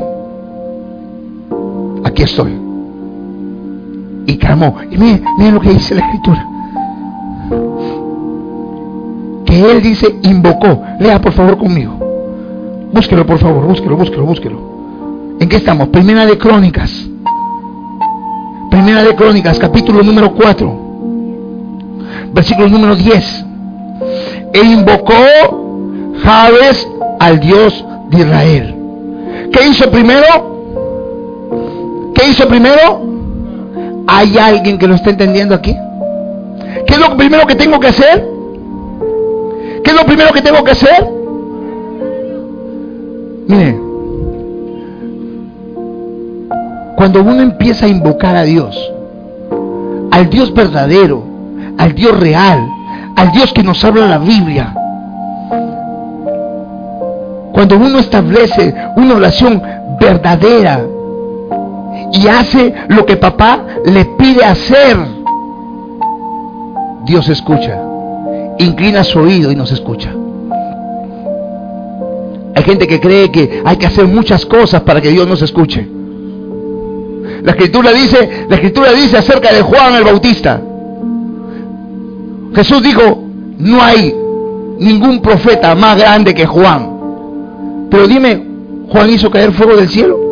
[2.05, 2.53] aquí estoy.
[4.27, 4.77] Y clamó.
[4.91, 6.47] Y miren, lo que dice la escritura.
[9.45, 10.83] Que él dice, invocó.
[10.99, 11.99] Lea por favor conmigo.
[12.93, 15.37] Búsquelo por favor, búsquelo, búsquelo, búsquelo.
[15.41, 15.89] ¿En qué estamos?
[15.89, 17.09] Primera de Crónicas.
[18.71, 20.91] Primera de Crónicas, capítulo número 4.
[22.33, 23.47] Versículo número 10.
[24.53, 28.75] E invocó Jabes al Dios de Israel.
[29.53, 30.60] ¿Qué hizo primero?
[32.21, 33.01] ¿Qué hizo primero?
[34.07, 35.75] ¿Hay alguien que lo está entendiendo aquí?
[36.87, 38.29] ¿Qué es lo primero que tengo que hacer?
[39.83, 41.09] ¿Qué es lo primero que tengo que hacer?
[43.49, 43.81] Mire,
[46.95, 48.77] cuando uno empieza a invocar a Dios,
[50.11, 51.25] al Dios verdadero,
[51.79, 52.69] al Dios real,
[53.17, 54.75] al Dios que nos habla la Biblia,
[57.55, 59.63] cuando uno establece una oración
[59.99, 60.85] verdadera,
[62.13, 64.97] y hace lo que papá le pide hacer,
[67.05, 67.81] Dios escucha.
[68.59, 70.13] Inclina su oído y nos escucha.
[72.55, 75.89] Hay gente que cree que hay que hacer muchas cosas para que Dios nos escuche.
[77.43, 80.61] La escritura dice, la escritura dice acerca de Juan el Bautista.
[82.55, 83.23] Jesús dijo,
[83.59, 84.15] no hay
[84.79, 87.89] ningún profeta más grande que Juan.
[87.91, 88.45] Pero dime,
[88.91, 90.30] ¿Juan hizo caer fuego del cielo?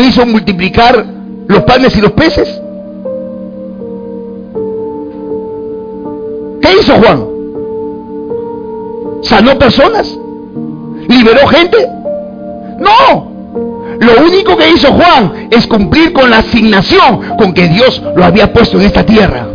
[0.00, 1.04] Hizo multiplicar
[1.46, 2.48] los panes y los peces.
[6.60, 7.24] ¿Qué hizo Juan?
[9.22, 10.18] ¿Sanó personas?
[11.08, 11.88] ¿Liberó gente?
[12.78, 13.34] No.
[14.00, 18.52] Lo único que hizo Juan es cumplir con la asignación con que Dios lo había
[18.52, 19.46] puesto en esta tierra.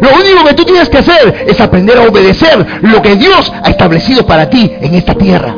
[0.00, 3.70] Lo único que tú tienes que hacer es aprender a obedecer lo que Dios ha
[3.70, 5.54] establecido para ti en esta tierra.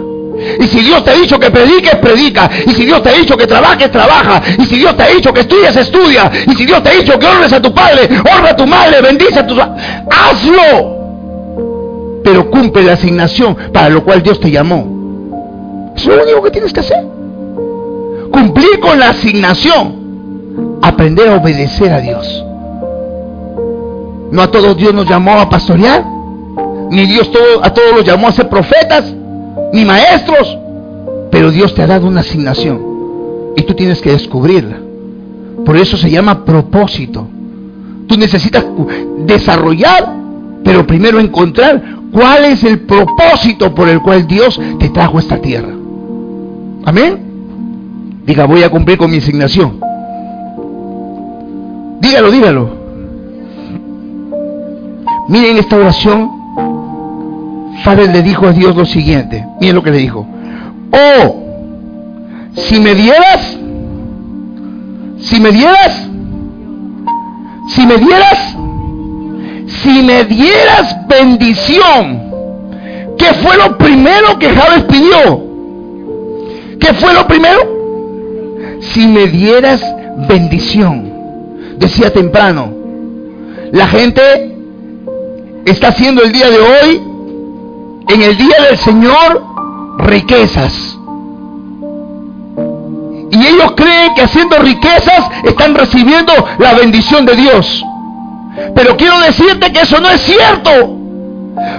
[0.60, 2.50] Y si Dios te ha dicho que prediques, predica.
[2.66, 4.42] Y si Dios te ha dicho que trabajes, trabaja.
[4.58, 6.30] Y si Dios te ha dicho que estudies, estudia.
[6.46, 9.00] Y si Dios te ha dicho que honres a tu padre, honra a tu madre,
[9.00, 9.54] bendice a tu...
[9.58, 10.96] Hazlo.
[12.22, 15.92] Pero cumple la asignación para lo cual Dios te llamó.
[15.96, 17.02] Es lo único que tienes que hacer.
[18.30, 20.78] Cumplir con la asignación.
[20.82, 22.44] Aprender a obedecer a Dios.
[24.32, 26.04] No a todos Dios nos llamó a pastorear.
[26.90, 27.30] Ni Dios
[27.62, 29.04] a todos los llamó a ser profetas
[29.72, 30.58] ni maestros.
[31.30, 32.80] Pero Dios te ha dado una asignación
[33.56, 34.78] y tú tienes que descubrirla.
[35.64, 37.26] Por eso se llama propósito.
[38.06, 38.64] Tú necesitas
[39.26, 40.14] desarrollar,
[40.62, 45.38] pero primero encontrar cuál es el propósito por el cual Dios te trajo a esta
[45.38, 45.74] tierra.
[46.84, 47.18] Amén.
[48.24, 49.80] Diga, voy a cumplir con mi asignación.
[52.00, 52.70] Dígalo, dígalo.
[55.28, 56.35] Miren esta oración.
[57.86, 59.46] Padre le dijo a Dios lo siguiente.
[59.60, 60.26] Miren lo que le dijo.
[60.90, 61.36] Oh,
[62.56, 63.56] si me dieras,
[65.20, 66.08] si me dieras,
[67.68, 68.56] si me dieras,
[69.68, 72.22] si me dieras bendición,
[73.16, 75.46] ¿qué fue lo primero que Javes pidió?
[76.80, 77.60] ¿Qué fue lo primero?
[78.80, 79.80] Si me dieras
[80.26, 81.08] bendición.
[81.78, 82.68] Decía temprano,
[83.70, 84.56] la gente
[85.66, 87.15] está haciendo el día de hoy,
[88.08, 89.42] en el día del Señor,
[89.98, 90.98] riquezas.
[93.30, 97.84] Y ellos creen que haciendo riquezas están recibiendo la bendición de Dios.
[98.74, 100.70] Pero quiero decirte que eso no es cierto.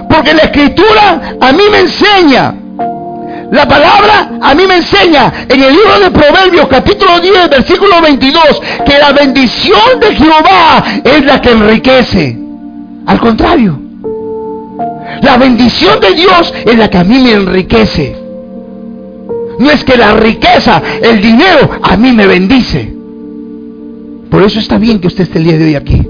[0.08, 2.54] Porque la escritura a mí me enseña.
[3.50, 8.42] La palabra a mí me enseña en el libro de Proverbios capítulo 10 versículo 22
[8.84, 12.38] que la bendición de Jehová es la que enriquece.
[13.06, 13.87] Al contrario,
[15.22, 18.16] la bendición de Dios es la que a mí me enriquece.
[19.58, 22.94] No es que la riqueza, el dinero, a mí me bendice.
[24.30, 26.06] Por eso está bien que usted esté el día de hoy aquí.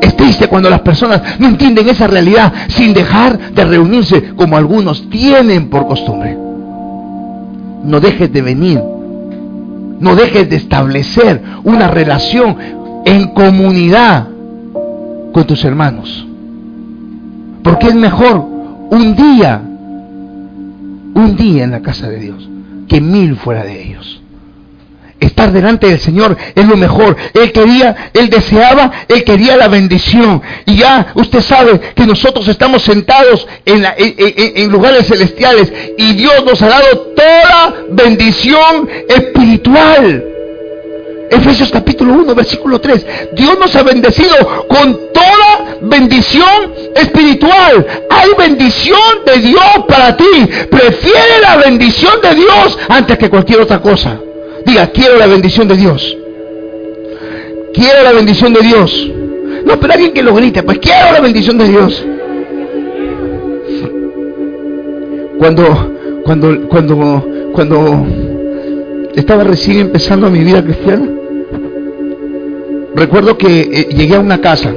[0.00, 5.08] Es triste cuando las personas no entienden esa realidad sin dejar de reunirse como algunos
[5.10, 6.36] tienen por costumbre.
[7.84, 8.80] No dejes de venir.
[9.98, 12.56] No dejes de establecer una relación
[13.04, 14.28] en comunidad
[15.32, 16.26] con tus hermanos.
[17.64, 18.36] Porque es mejor
[18.90, 19.60] un día,
[21.14, 22.48] un día en la casa de Dios,
[22.86, 24.20] que mil fuera de ellos.
[25.18, 27.16] Estar delante del Señor es lo mejor.
[27.32, 30.42] Él quería, él deseaba, él quería la bendición.
[30.66, 36.60] Y ya usted sabe que nosotros estamos sentados en, en, lugares celestiales y Dios nos
[36.60, 40.24] ha dado toda bendición espiritual.
[41.34, 43.06] Efesios capítulo 1, versículo 3.
[43.32, 44.34] Dios nos ha bendecido
[44.68, 47.86] con toda bendición espiritual.
[48.10, 50.48] Hay bendición de Dios para ti.
[50.70, 54.18] Prefiere la bendición de Dios antes que cualquier otra cosa.
[54.64, 56.16] Diga, quiero la bendición de Dios.
[57.74, 59.10] Quiero la bendición de Dios.
[59.64, 62.04] No, pero alguien que lo grite, pues quiero la bendición de Dios.
[65.38, 68.06] Cuando, cuando, cuando, cuando
[69.14, 71.08] estaba recién empezando mi vida cristiana,
[72.94, 74.74] recuerdo que eh, llegué a una casa.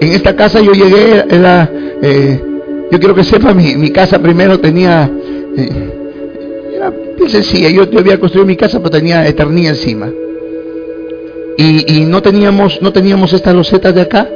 [0.00, 1.70] En esta casa yo llegué, era,
[2.02, 2.40] eh,
[2.90, 5.10] yo quiero que sepa, mi, mi casa primero tenía,
[5.56, 5.70] eh,
[6.74, 6.92] era
[7.28, 10.10] sencilla, yo, yo, había construido mi casa pero tenía eternía encima.
[11.58, 14.28] Y, y, no teníamos, no teníamos estas losetas de acá,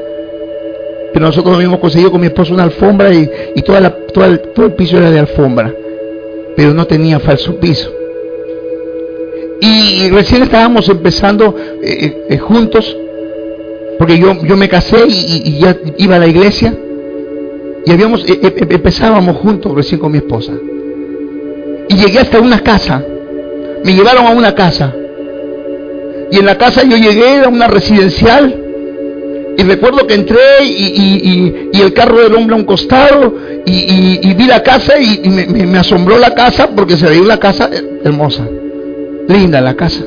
[1.13, 4.41] pero nosotros habíamos conseguido con mi esposo una alfombra y, y toda la, todo, el,
[4.55, 5.75] todo el piso era de alfombra,
[6.57, 8.00] pero no tenía falso piso.
[9.61, 12.97] Y recién estábamos empezando eh, eh, juntos,
[13.99, 16.75] porque yo, yo me casé y, y, ya iba a la iglesia,
[17.85, 20.53] y habíamos, eh, empezábamos juntos recién con mi esposa.
[21.89, 23.05] Y llegué hasta una casa,
[23.85, 24.95] me llevaron a una casa,
[26.31, 28.65] y en la casa yo llegué a una residencial,
[29.59, 33.35] y recuerdo que entré y, y, el carro del hombre a un costado.
[33.67, 37.69] Y, vi la casa y, me, me, asombró la casa porque se veía una casa
[38.03, 38.49] hermosa
[39.31, 40.05] linda la casa.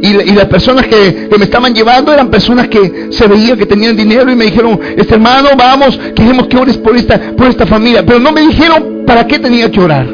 [0.00, 4.30] Y, las personas que, me estaban llevando eran personas que se veía que tenían dinero
[4.30, 8.04] y me dijeron, este hermano, vamos, queremos que ores por esta, por esta familia.
[8.06, 10.06] Pero no me dijeron para qué tenía que orar.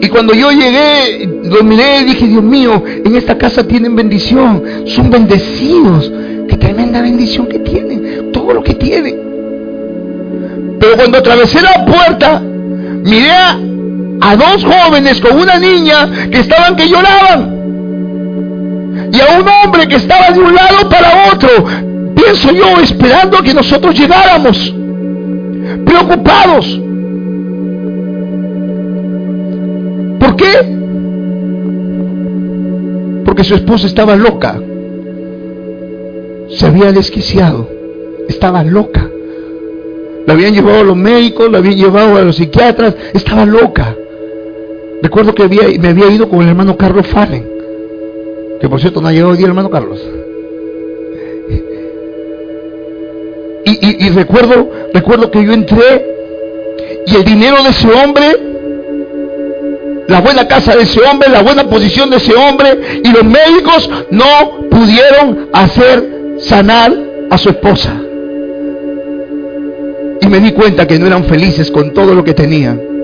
[0.00, 4.62] Y cuando yo llegué, lo miré y dije, Dios mío, en esta casa tienen bendición,
[4.86, 6.12] son bendecidos.
[6.48, 9.16] Qué tremenda bendición que tienen, todo lo que tienen.
[10.78, 13.58] Pero cuando atravesé la puerta, miré a,
[14.20, 17.56] a dos jóvenes con una niña que estaban que lloraban.
[19.12, 21.48] Y a un hombre que estaba de un lado para otro.
[22.14, 24.74] Pienso yo esperando que nosotros llegáramos.
[25.84, 26.80] Preocupados.
[30.18, 30.76] ¿Por qué?
[33.24, 34.58] Porque su esposa estaba loca.
[36.48, 37.68] Se había desquiciado.
[38.28, 39.08] Estaba loca.
[40.26, 42.94] La habían llevado a los médicos, la habían llevado a los psiquiatras.
[43.12, 43.94] Estaba loca.
[45.02, 47.46] Recuerdo que había, me había ido con el hermano Carlos Fallen,
[48.60, 50.00] que por cierto no ha llegado hoy el hermano Carlos.
[53.64, 56.06] Y, y, y, recuerdo, recuerdo que yo entré
[57.04, 58.24] Y el dinero de ese hombre,
[60.06, 63.90] la buena casa de ese hombre, la buena posición de ese hombre y los médicos
[64.10, 66.92] no pudieron hacer sanar
[67.28, 67.92] a su esposa.
[70.20, 72.95] Y me di cuenta que no eran felices con todo lo que tenían.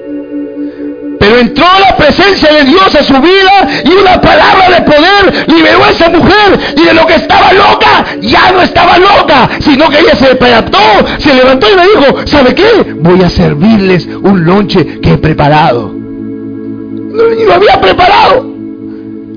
[1.39, 5.91] Entró la presencia de Dios a su vida y una palabra de poder liberó a
[5.91, 10.15] esa mujer y de lo que estaba loca, ya no estaba loca, sino que ella
[10.15, 10.79] se despertó,
[11.19, 12.95] se levantó y me dijo, ¿sabe qué?
[13.01, 15.93] Voy a servirles un lonche que he preparado.
[15.95, 18.53] Y lo había preparado.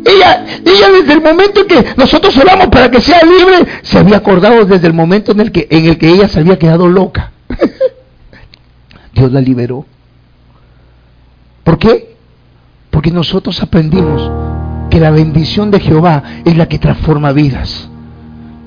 [0.05, 4.17] Ella, ella desde el momento en que nosotros oramos para que sea libre, se había
[4.17, 7.31] acordado desde el momento en el que, en el que ella se había quedado loca.
[9.13, 9.85] Dios la liberó.
[11.66, 12.16] ¿Por qué?
[12.91, 14.32] Porque nosotros aprendimos
[14.89, 17.89] que la bendición de Jehová es la que transforma vidas.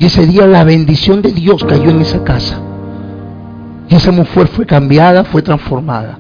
[0.01, 2.61] Y ese día la bendición de Dios cayó en esa casa.
[3.89, 6.19] Y esa mujer fue cambiada, fue transformada.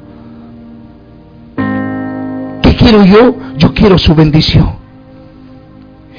[2.62, 3.34] ¿Qué quiero yo?
[3.58, 4.70] Yo quiero su bendición.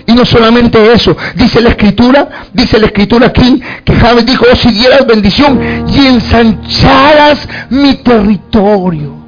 [0.06, 4.56] Y no solamente eso, dice la escritura, dice la escritura aquí, que Javes dijo, oh,
[4.56, 9.19] si dieras bendición y ensancharas mi territorio.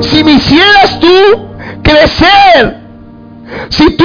[0.00, 1.48] Si me hicieras tú
[1.82, 2.80] crecer,
[3.68, 4.04] si tú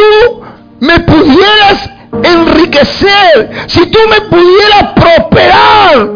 [0.80, 1.90] me pudieras
[2.24, 6.10] enriquecer, si tú me pudieras prosperar,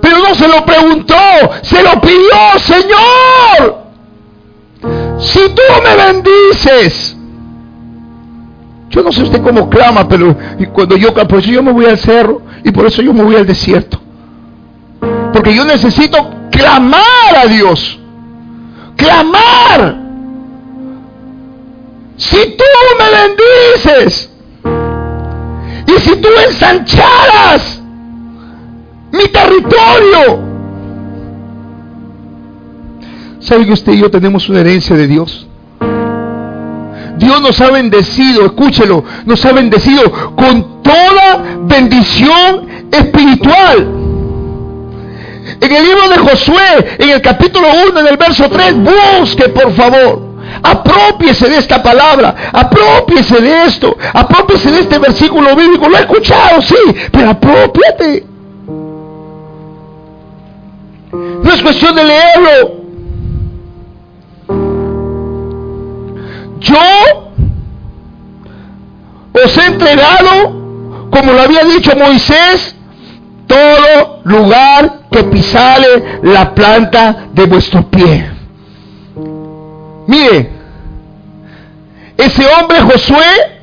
[0.00, 1.14] pero no se lo preguntó,
[1.62, 3.82] se lo pidió, Señor.
[5.18, 7.16] Si tú me bendices,
[8.90, 10.36] yo no sé usted cómo clama, pero
[10.72, 13.36] cuando yo, por eso yo me voy al cerro y por eso yo me voy
[13.36, 14.00] al desierto.
[15.32, 17.98] Porque yo necesito clamar a Dios
[18.96, 19.96] clamar.
[22.16, 22.64] Si tú
[22.98, 24.30] me bendices
[25.86, 27.82] y si tú ensancharas
[29.12, 30.40] mi territorio,
[33.40, 35.46] ¿sabe que usted y yo tenemos una herencia de Dios?
[37.18, 44.01] Dios nos ha bendecido, escúchelo, nos ha bendecido con toda bendición espiritual.
[45.60, 49.72] En el libro de Josué, en el capítulo 1, en el verso 3, busque por
[49.74, 50.32] favor.
[50.62, 55.88] Apropiese de esta palabra, apropiese de esto, apropiese de este versículo bíblico.
[55.88, 56.76] Lo he escuchado, sí,
[57.10, 58.26] pero apropiate.
[61.12, 62.82] No es cuestión de leerlo.
[66.60, 66.78] Yo
[69.32, 72.76] os he entregado, como lo había dicho Moisés,
[73.46, 78.30] todo lugar que pisale la planta de vuestro pie.
[80.06, 80.50] Mire,
[82.16, 83.60] ese hombre Josué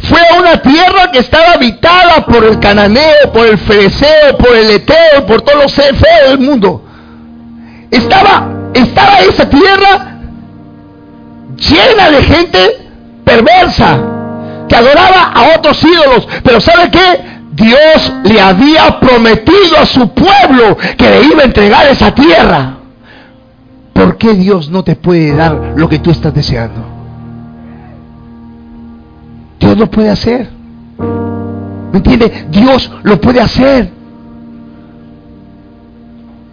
[0.00, 4.70] fue a una tierra que estaba habitada por el cananeo, por el fereceo, por el
[4.70, 6.84] eteo, por todos los feos del mundo.
[7.90, 10.18] Estaba, estaba esa tierra
[11.56, 12.90] llena de gente
[13.24, 13.98] perversa
[14.68, 16.28] que adoraba a otros ídolos.
[16.44, 17.37] Pero ¿sabe qué?
[17.58, 22.78] Dios le había prometido a su pueblo que le iba a entregar esa tierra.
[23.92, 26.80] ¿Por qué Dios no te puede dar lo que tú estás deseando?
[29.58, 30.50] Dios lo puede hacer.
[31.90, 32.46] ¿Me entiende?
[32.50, 33.90] Dios lo puede hacer.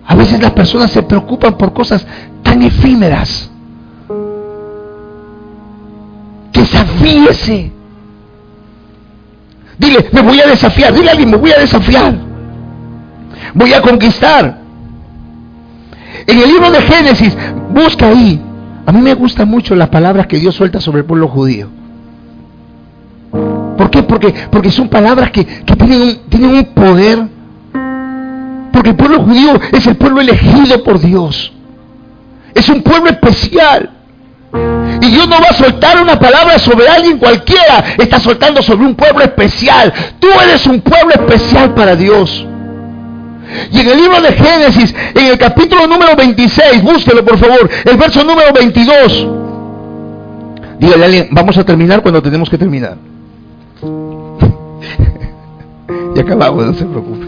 [0.07, 2.05] A veces las personas se preocupan por cosas
[2.41, 3.51] tan efímeras.
[6.51, 7.74] Desafíese.
[9.77, 10.93] Dile, me voy a desafiar.
[10.93, 12.15] Dile a alguien, me voy a desafiar.
[13.53, 14.59] Voy a conquistar.
[16.27, 17.37] En el libro de Génesis,
[17.71, 18.41] busca ahí.
[18.85, 21.69] A mí me gusta mucho las palabras que Dios suelta sobre el pueblo judío.
[23.77, 24.03] ¿Por qué?
[24.03, 27.27] Porque, porque son palabras que, tienen, tienen un poder.
[28.71, 31.51] Porque el pueblo judío es el pueblo elegido por Dios.
[32.53, 33.94] Es un pueblo especial.
[35.01, 37.83] Y Dios no va a soltar una palabra sobre alguien cualquiera.
[37.97, 39.93] Está soltando sobre un pueblo especial.
[40.19, 42.45] Tú eres un pueblo especial para Dios.
[43.71, 47.97] Y en el libro de Génesis, en el capítulo número 26, búsquelo por favor, el
[47.97, 49.27] verso número 22.
[50.79, 52.97] Dígale a alguien, vamos a terminar cuando tenemos que terminar.
[56.15, 57.25] y acabamos, no se preocupe.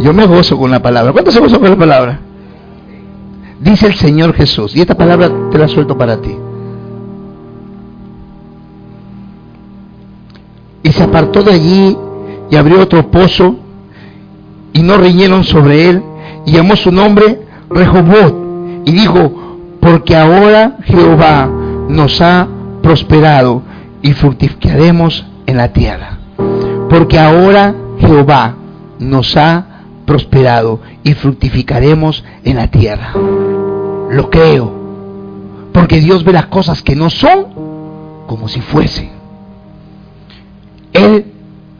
[0.00, 1.12] Yo me gozo con la palabra.
[1.12, 2.18] ¿Cuánto se gozo con la palabra?
[3.62, 4.74] Dice el Señor Jesús.
[4.76, 6.34] Y esta palabra te la suelto para ti.
[10.82, 11.96] Y se apartó de allí
[12.50, 13.56] y abrió otro pozo
[14.72, 16.02] y no riñeron sobre él
[16.44, 17.40] y llamó su nombre
[17.70, 19.32] Rehobot y dijo,
[19.80, 21.48] porque ahora Jehová
[21.88, 22.48] nos ha
[22.82, 23.62] prosperado
[24.02, 26.18] y fructificaremos en la tierra.
[26.90, 28.54] Porque ahora Jehová
[28.98, 29.66] nos ha
[30.04, 33.12] prosperado y fructificaremos en la tierra.
[34.12, 34.70] Lo creo.
[35.72, 37.46] Porque Dios ve las cosas que no son
[38.26, 39.10] como si fuesen.
[40.92, 41.32] Él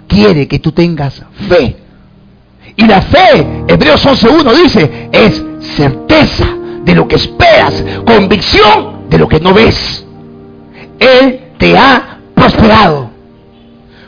[0.09, 1.76] quiere que tú tengas fe.
[2.74, 5.45] Y la fe, Hebreos 11.1 dice, es
[5.76, 6.49] certeza
[6.85, 10.07] de lo que esperas, convicción de lo que no ves.
[10.99, 13.11] Él te ha prosperado.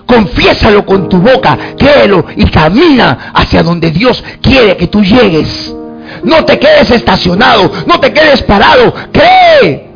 [0.07, 5.75] Confiésalo con tu boca, créelo y camina hacia donde Dios quiere que tú llegues.
[6.23, 9.89] No te quedes estacionado, no te quedes parado, cree.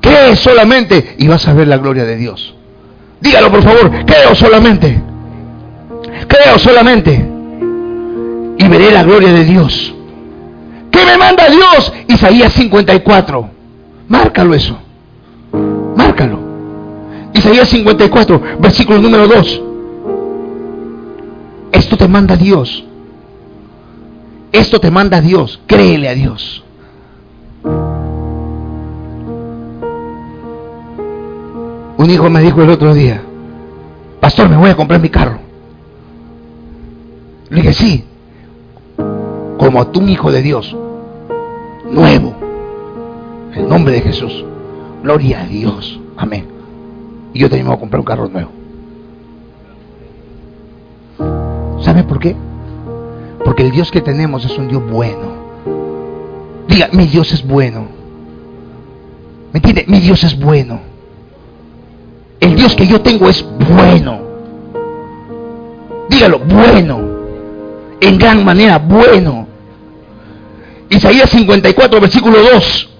[0.00, 2.54] Cree solamente y vas a ver la gloria de Dios.
[3.20, 5.02] Dígalo por favor, creo solamente.
[6.28, 7.12] Creo solamente.
[8.58, 9.94] Y veré la gloria de Dios.
[10.90, 11.92] ¿Qué me manda Dios?
[12.08, 13.50] Isaías 54.
[14.08, 14.78] Márcalo eso.
[15.96, 16.38] Márcalo.
[17.34, 19.62] Isaías 54, versículo número 2.
[21.72, 22.85] Esto te manda Dios.
[24.56, 25.60] Esto te manda Dios.
[25.66, 26.64] Créele a Dios.
[31.98, 33.22] Un hijo me dijo el otro día,
[34.18, 35.38] pastor, me voy a comprar mi carro.
[37.50, 38.04] Le dije, sí,
[39.58, 40.74] como tú, hijo de Dios,
[41.90, 42.34] nuevo,
[43.54, 44.42] en nombre de Jesús.
[45.02, 46.00] Gloria a Dios.
[46.16, 46.46] Amén.
[47.34, 48.50] Y yo también me voy a comprar un carro nuevo.
[51.82, 52.34] ¿Sabe por qué?
[53.46, 55.36] Porque el Dios que tenemos es un Dios bueno.
[56.66, 57.86] Diga, mi Dios es bueno.
[59.52, 59.84] ¿Me entiende?
[59.86, 60.80] Mi Dios es bueno.
[62.40, 64.18] El Dios que yo tengo es bueno.
[66.10, 67.00] Dígalo, bueno.
[68.00, 69.46] En gran manera, bueno.
[70.90, 72.95] Isaías 54, versículo 2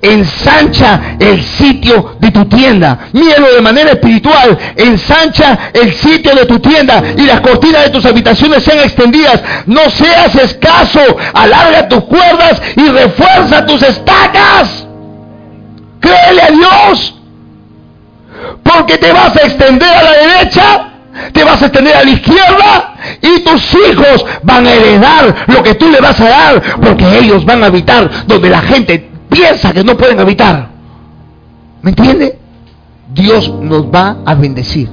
[0.00, 3.08] ensancha el sitio de tu tienda.
[3.12, 4.58] Míralo de manera espiritual.
[4.76, 9.42] Ensancha el sitio de tu tienda y las cortinas de tus habitaciones sean extendidas.
[9.66, 11.00] No seas escaso.
[11.34, 14.86] Alarga tus cuerdas y refuerza tus estacas.
[16.00, 17.14] Créele a Dios.
[18.62, 20.88] Porque te vas a extender a la derecha,
[21.32, 25.74] te vas a extender a la izquierda y tus hijos van a heredar lo que
[25.74, 29.84] tú le vas a dar porque ellos van a habitar donde la gente piensa que
[29.84, 30.68] no pueden habitar.
[31.82, 32.38] ¿Me entiende?
[33.14, 34.88] Dios nos va a bendecir.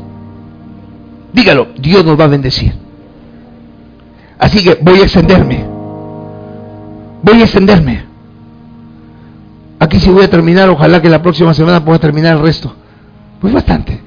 [1.34, 2.74] Dígalo, Dios nos va a bendecir.
[4.38, 5.66] Así que voy a extenderme.
[7.24, 8.06] Voy a extenderme.
[9.80, 12.74] Aquí sí voy a terminar, ojalá que la próxima semana pueda terminar el resto.
[13.42, 14.00] Pues bastante.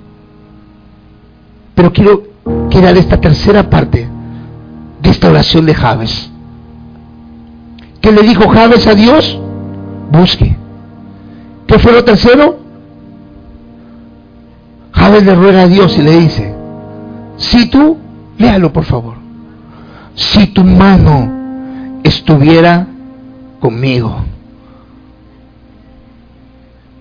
[1.75, 2.23] Pero quiero
[2.71, 4.09] quedar esta tercera parte
[5.03, 6.31] de esta oración de Javes.
[8.01, 9.39] ¿Qué le dijo Javes a Dios?
[10.11, 10.57] Busque.
[11.67, 12.59] ¿Qué fue lo tercero?
[14.93, 16.55] Javes le ruega a Dios y le dice,
[17.37, 17.99] si tú,
[18.37, 19.15] léalo por favor,
[20.15, 22.87] si tu mano estuviera
[23.61, 24.25] conmigo.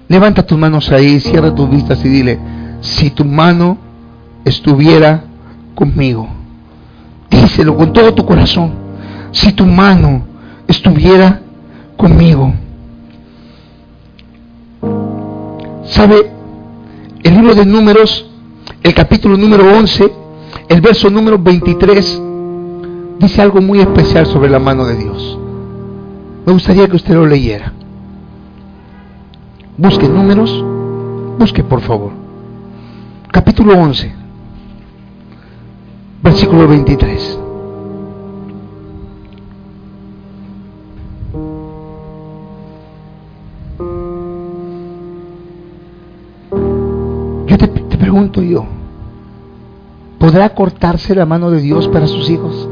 [0.07, 2.39] Levanta tus manos ahí, cierra tus vistas y dile,
[2.81, 3.77] si tu mano
[4.45, 5.23] estuviera
[5.75, 6.27] conmigo.
[7.29, 8.71] Díselo con todo tu corazón,
[9.31, 10.23] si tu mano
[10.67, 11.41] estuviera
[11.97, 12.53] conmigo.
[15.87, 16.31] ¿Sabe?
[17.23, 18.29] El libro de números,
[18.83, 20.11] el capítulo número 11,
[20.69, 22.21] el verso número 23,
[23.19, 25.39] dice algo muy especial sobre la mano de Dios.
[26.45, 27.73] Me gustaría que usted lo leyera.
[29.77, 30.63] Busque números,
[31.37, 32.11] busque por favor.
[33.31, 34.13] Capítulo 11,
[36.23, 37.39] versículo 23.
[48.37, 48.65] Pregunto yo,
[50.19, 52.67] ¿podrá cortarse la mano de Dios para sus hijos?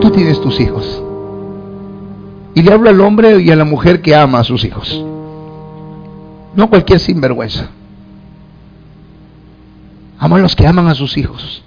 [0.00, 1.02] Tú tienes tus hijos.
[2.54, 5.04] Y le hablo al hombre y a la mujer que ama a sus hijos.
[6.54, 7.68] No cualquier sinvergüenza.
[10.18, 11.62] Ama a los que aman a sus hijos.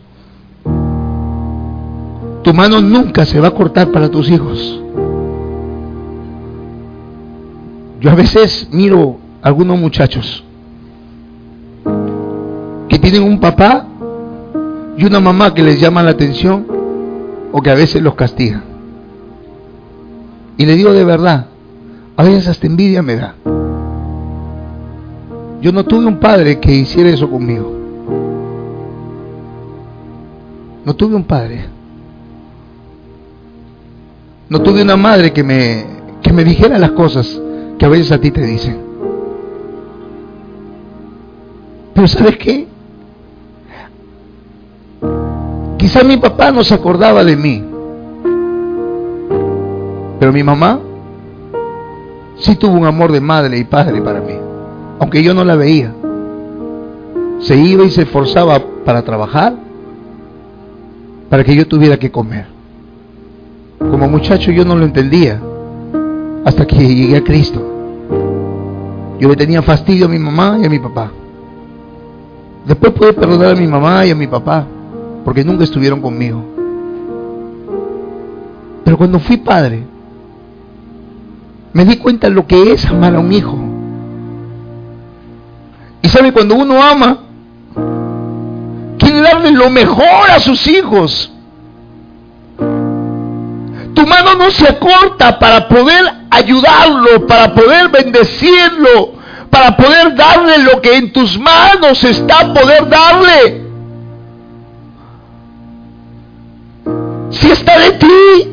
[2.43, 4.81] Tu mano nunca se va a cortar para tus hijos.
[7.99, 10.43] Yo a veces miro a algunos muchachos
[12.87, 13.85] que tienen un papá
[14.97, 16.65] y una mamá que les llama la atención
[17.51, 18.63] o que a veces los castiga.
[20.57, 21.47] Y le digo de verdad,
[22.15, 23.35] a veces hasta envidia me da.
[25.61, 27.69] Yo no tuve un padre que hiciera eso conmigo.
[30.85, 31.65] No tuve un padre.
[34.47, 35.85] No tuve una madre que me,
[36.21, 37.41] que me dijera las cosas
[37.79, 38.77] que a veces a ti te dicen.
[41.93, 42.67] Pero ¿sabes qué?
[45.77, 47.63] Quizá mi papá no se acordaba de mí.
[50.19, 50.79] Pero mi mamá
[52.37, 54.33] sí tuvo un amor de madre y padre para mí.
[54.99, 55.93] Aunque yo no la veía.
[57.39, 59.55] Se iba y se esforzaba para trabajar.
[61.29, 62.45] Para que yo tuviera que comer.
[63.79, 65.39] Como muchacho yo no lo entendía.
[66.49, 67.61] Hasta que llegué a Cristo.
[69.19, 71.11] Yo le tenía fastidio a mi mamá y a mi papá.
[72.65, 74.65] Después pude perdonar a mi mamá y a mi papá,
[75.23, 76.43] porque nunca estuvieron conmigo.
[78.83, 79.83] Pero cuando fui padre,
[81.71, 83.55] me di cuenta de lo que es amar a un hijo.
[86.01, 87.19] Y sabe, cuando uno ama,
[88.97, 91.31] quiere darle lo mejor a sus hijos.
[93.99, 99.15] Tu mano no se acorta para poder ayudarlo, para poder bendecirlo,
[99.49, 103.61] para poder darle lo que en tus manos está poder darle.
[107.31, 108.51] Si está de ti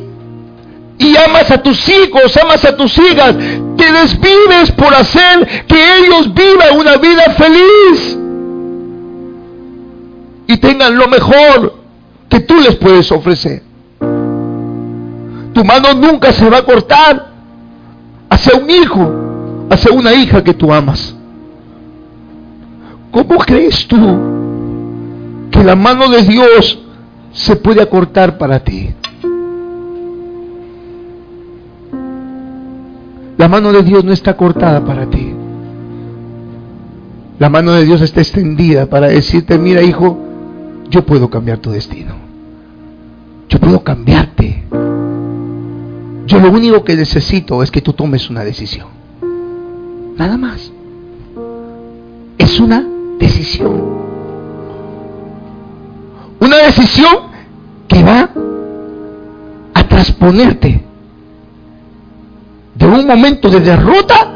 [0.99, 3.37] y amas a tus hijos, amas a tus hijas,
[3.77, 8.19] te desvives por hacer que ellos vivan una vida feliz
[10.49, 11.77] y tengan lo mejor
[12.29, 13.66] que tú les puedes ofrecer.
[15.57, 17.29] Tu mano nunca se va a cortar
[18.29, 19.11] hacia un hijo,
[19.71, 21.17] hacia una hija que tú amas.
[23.11, 23.97] ¿Cómo crees tú
[25.51, 26.79] que la mano de Dios
[27.33, 28.95] se puede acortar para ti?
[33.39, 35.33] La mano de Dios no está cortada para ti.
[37.39, 40.19] La mano de Dios está extendida para decirte, mira hijo,
[40.91, 42.15] yo puedo cambiar tu destino.
[43.49, 44.65] Yo puedo cambiarte.
[46.27, 48.89] Yo lo único que necesito es que tú tomes una decisión.
[50.17, 50.73] Nada más.
[52.37, 52.85] Es una
[53.19, 53.97] decisión.
[56.41, 57.15] Una decisión
[57.87, 58.31] que va
[59.73, 60.85] a transponerte
[62.75, 64.33] de un momento de derrota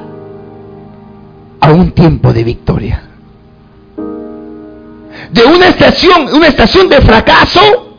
[1.61, 3.03] a un tiempo de victoria.
[5.33, 7.90] De una estación, una estación de fracaso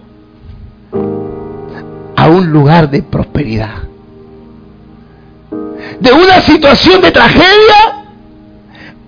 [2.31, 3.83] un lugar de prosperidad.
[5.99, 8.05] De una situación de tragedia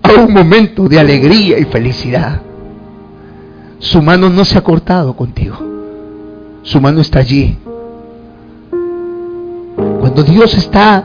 [0.02, 2.40] a un momento de alegría y felicidad.
[3.78, 5.56] Su mano no se ha cortado contigo.
[6.62, 7.58] Su mano está allí.
[10.00, 11.04] Cuando Dios está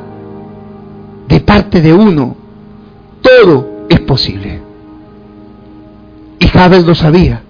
[1.28, 2.36] de parte de uno,
[3.22, 4.62] todo es posible.
[6.40, 7.42] Y Jabez lo sabía.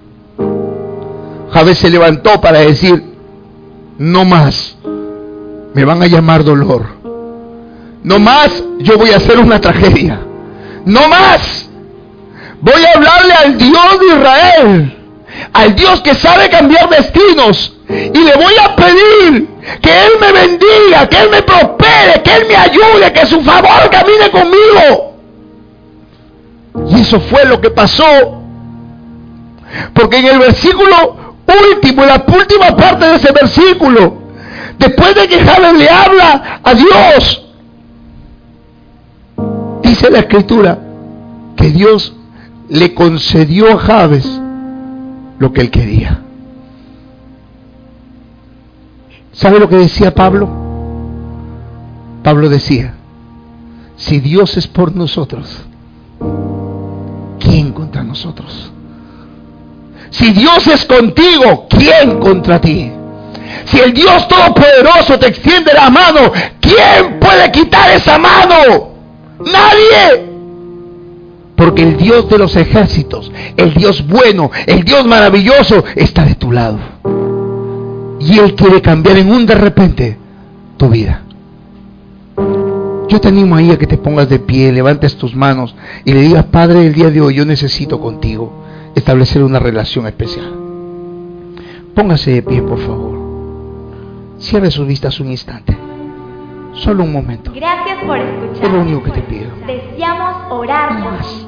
[1.52, 3.09] Jabez se levantó para decir,
[4.00, 4.78] no más,
[5.74, 6.86] me van a llamar dolor.
[8.02, 10.22] No más, yo voy a hacer una tragedia.
[10.86, 11.70] No más,
[12.62, 14.97] voy a hablarle al Dios de Israel,
[15.52, 17.76] al Dios que sabe cambiar destinos.
[17.89, 19.50] Y le voy a pedir
[19.82, 23.89] que Él me bendiga, que Él me prospere, que Él me ayude, que su favor
[23.91, 25.16] camine conmigo.
[26.89, 28.43] Y eso fue lo que pasó.
[29.93, 31.29] Porque en el versículo
[31.72, 34.18] último, la última parte de ese versículo,
[34.78, 37.45] después de que Javes le habla a Dios,
[39.84, 40.80] dice la escritura
[41.56, 42.14] que Dios
[42.70, 44.26] le concedió a Javes
[45.39, 46.22] lo que él quería.
[49.32, 50.50] ¿Sabe lo que decía Pablo?
[52.24, 52.93] Pablo decía,
[53.95, 55.66] si Dios es por nosotros,
[57.39, 58.72] ¿quién contra nosotros?
[60.12, 62.91] Si Dios es contigo, ¿quién contra ti?
[63.66, 68.89] Si el Dios Todopoderoso te extiende la mano, ¿quién puede quitar esa mano?
[69.39, 70.30] Nadie.
[71.55, 76.51] Porque el Dios de los ejércitos, el Dios bueno, el Dios maravilloso, está de tu
[76.51, 76.80] lado.
[78.20, 80.18] Y Él quiere cambiar en un de repente
[80.78, 81.24] tu vida.
[83.10, 86.22] Yo te animo ahí a que te pongas de pie, levantes tus manos y le
[86.22, 88.69] digas, Padre, el día de hoy yo necesito contigo
[89.00, 90.54] establecer una relación especial.
[91.95, 93.20] Póngase de pie, por favor.
[94.38, 95.78] Cierre sus vistas un instante.
[96.74, 97.52] Solo un momento.
[97.54, 98.66] Gracias por escuchar.
[98.66, 99.50] Es lo único que te pido.
[99.68, 101.45] Deseamos orar por Más.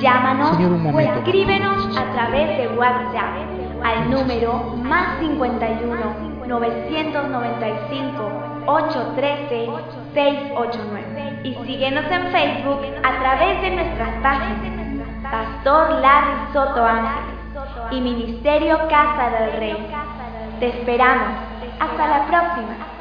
[0.00, 3.36] Llámanos Señor, un o escríbenos a través de WhatsApp
[3.84, 8.32] al número más 51 995
[8.66, 9.68] 813
[10.12, 14.81] 689 y síguenos en Facebook a través de nuestras páginas
[15.32, 17.40] Pastor Larry Soto Ángeles
[17.90, 19.90] y Ministerio Casa del Rey.
[20.60, 21.38] Te esperamos.
[21.80, 22.91] Hasta la próxima.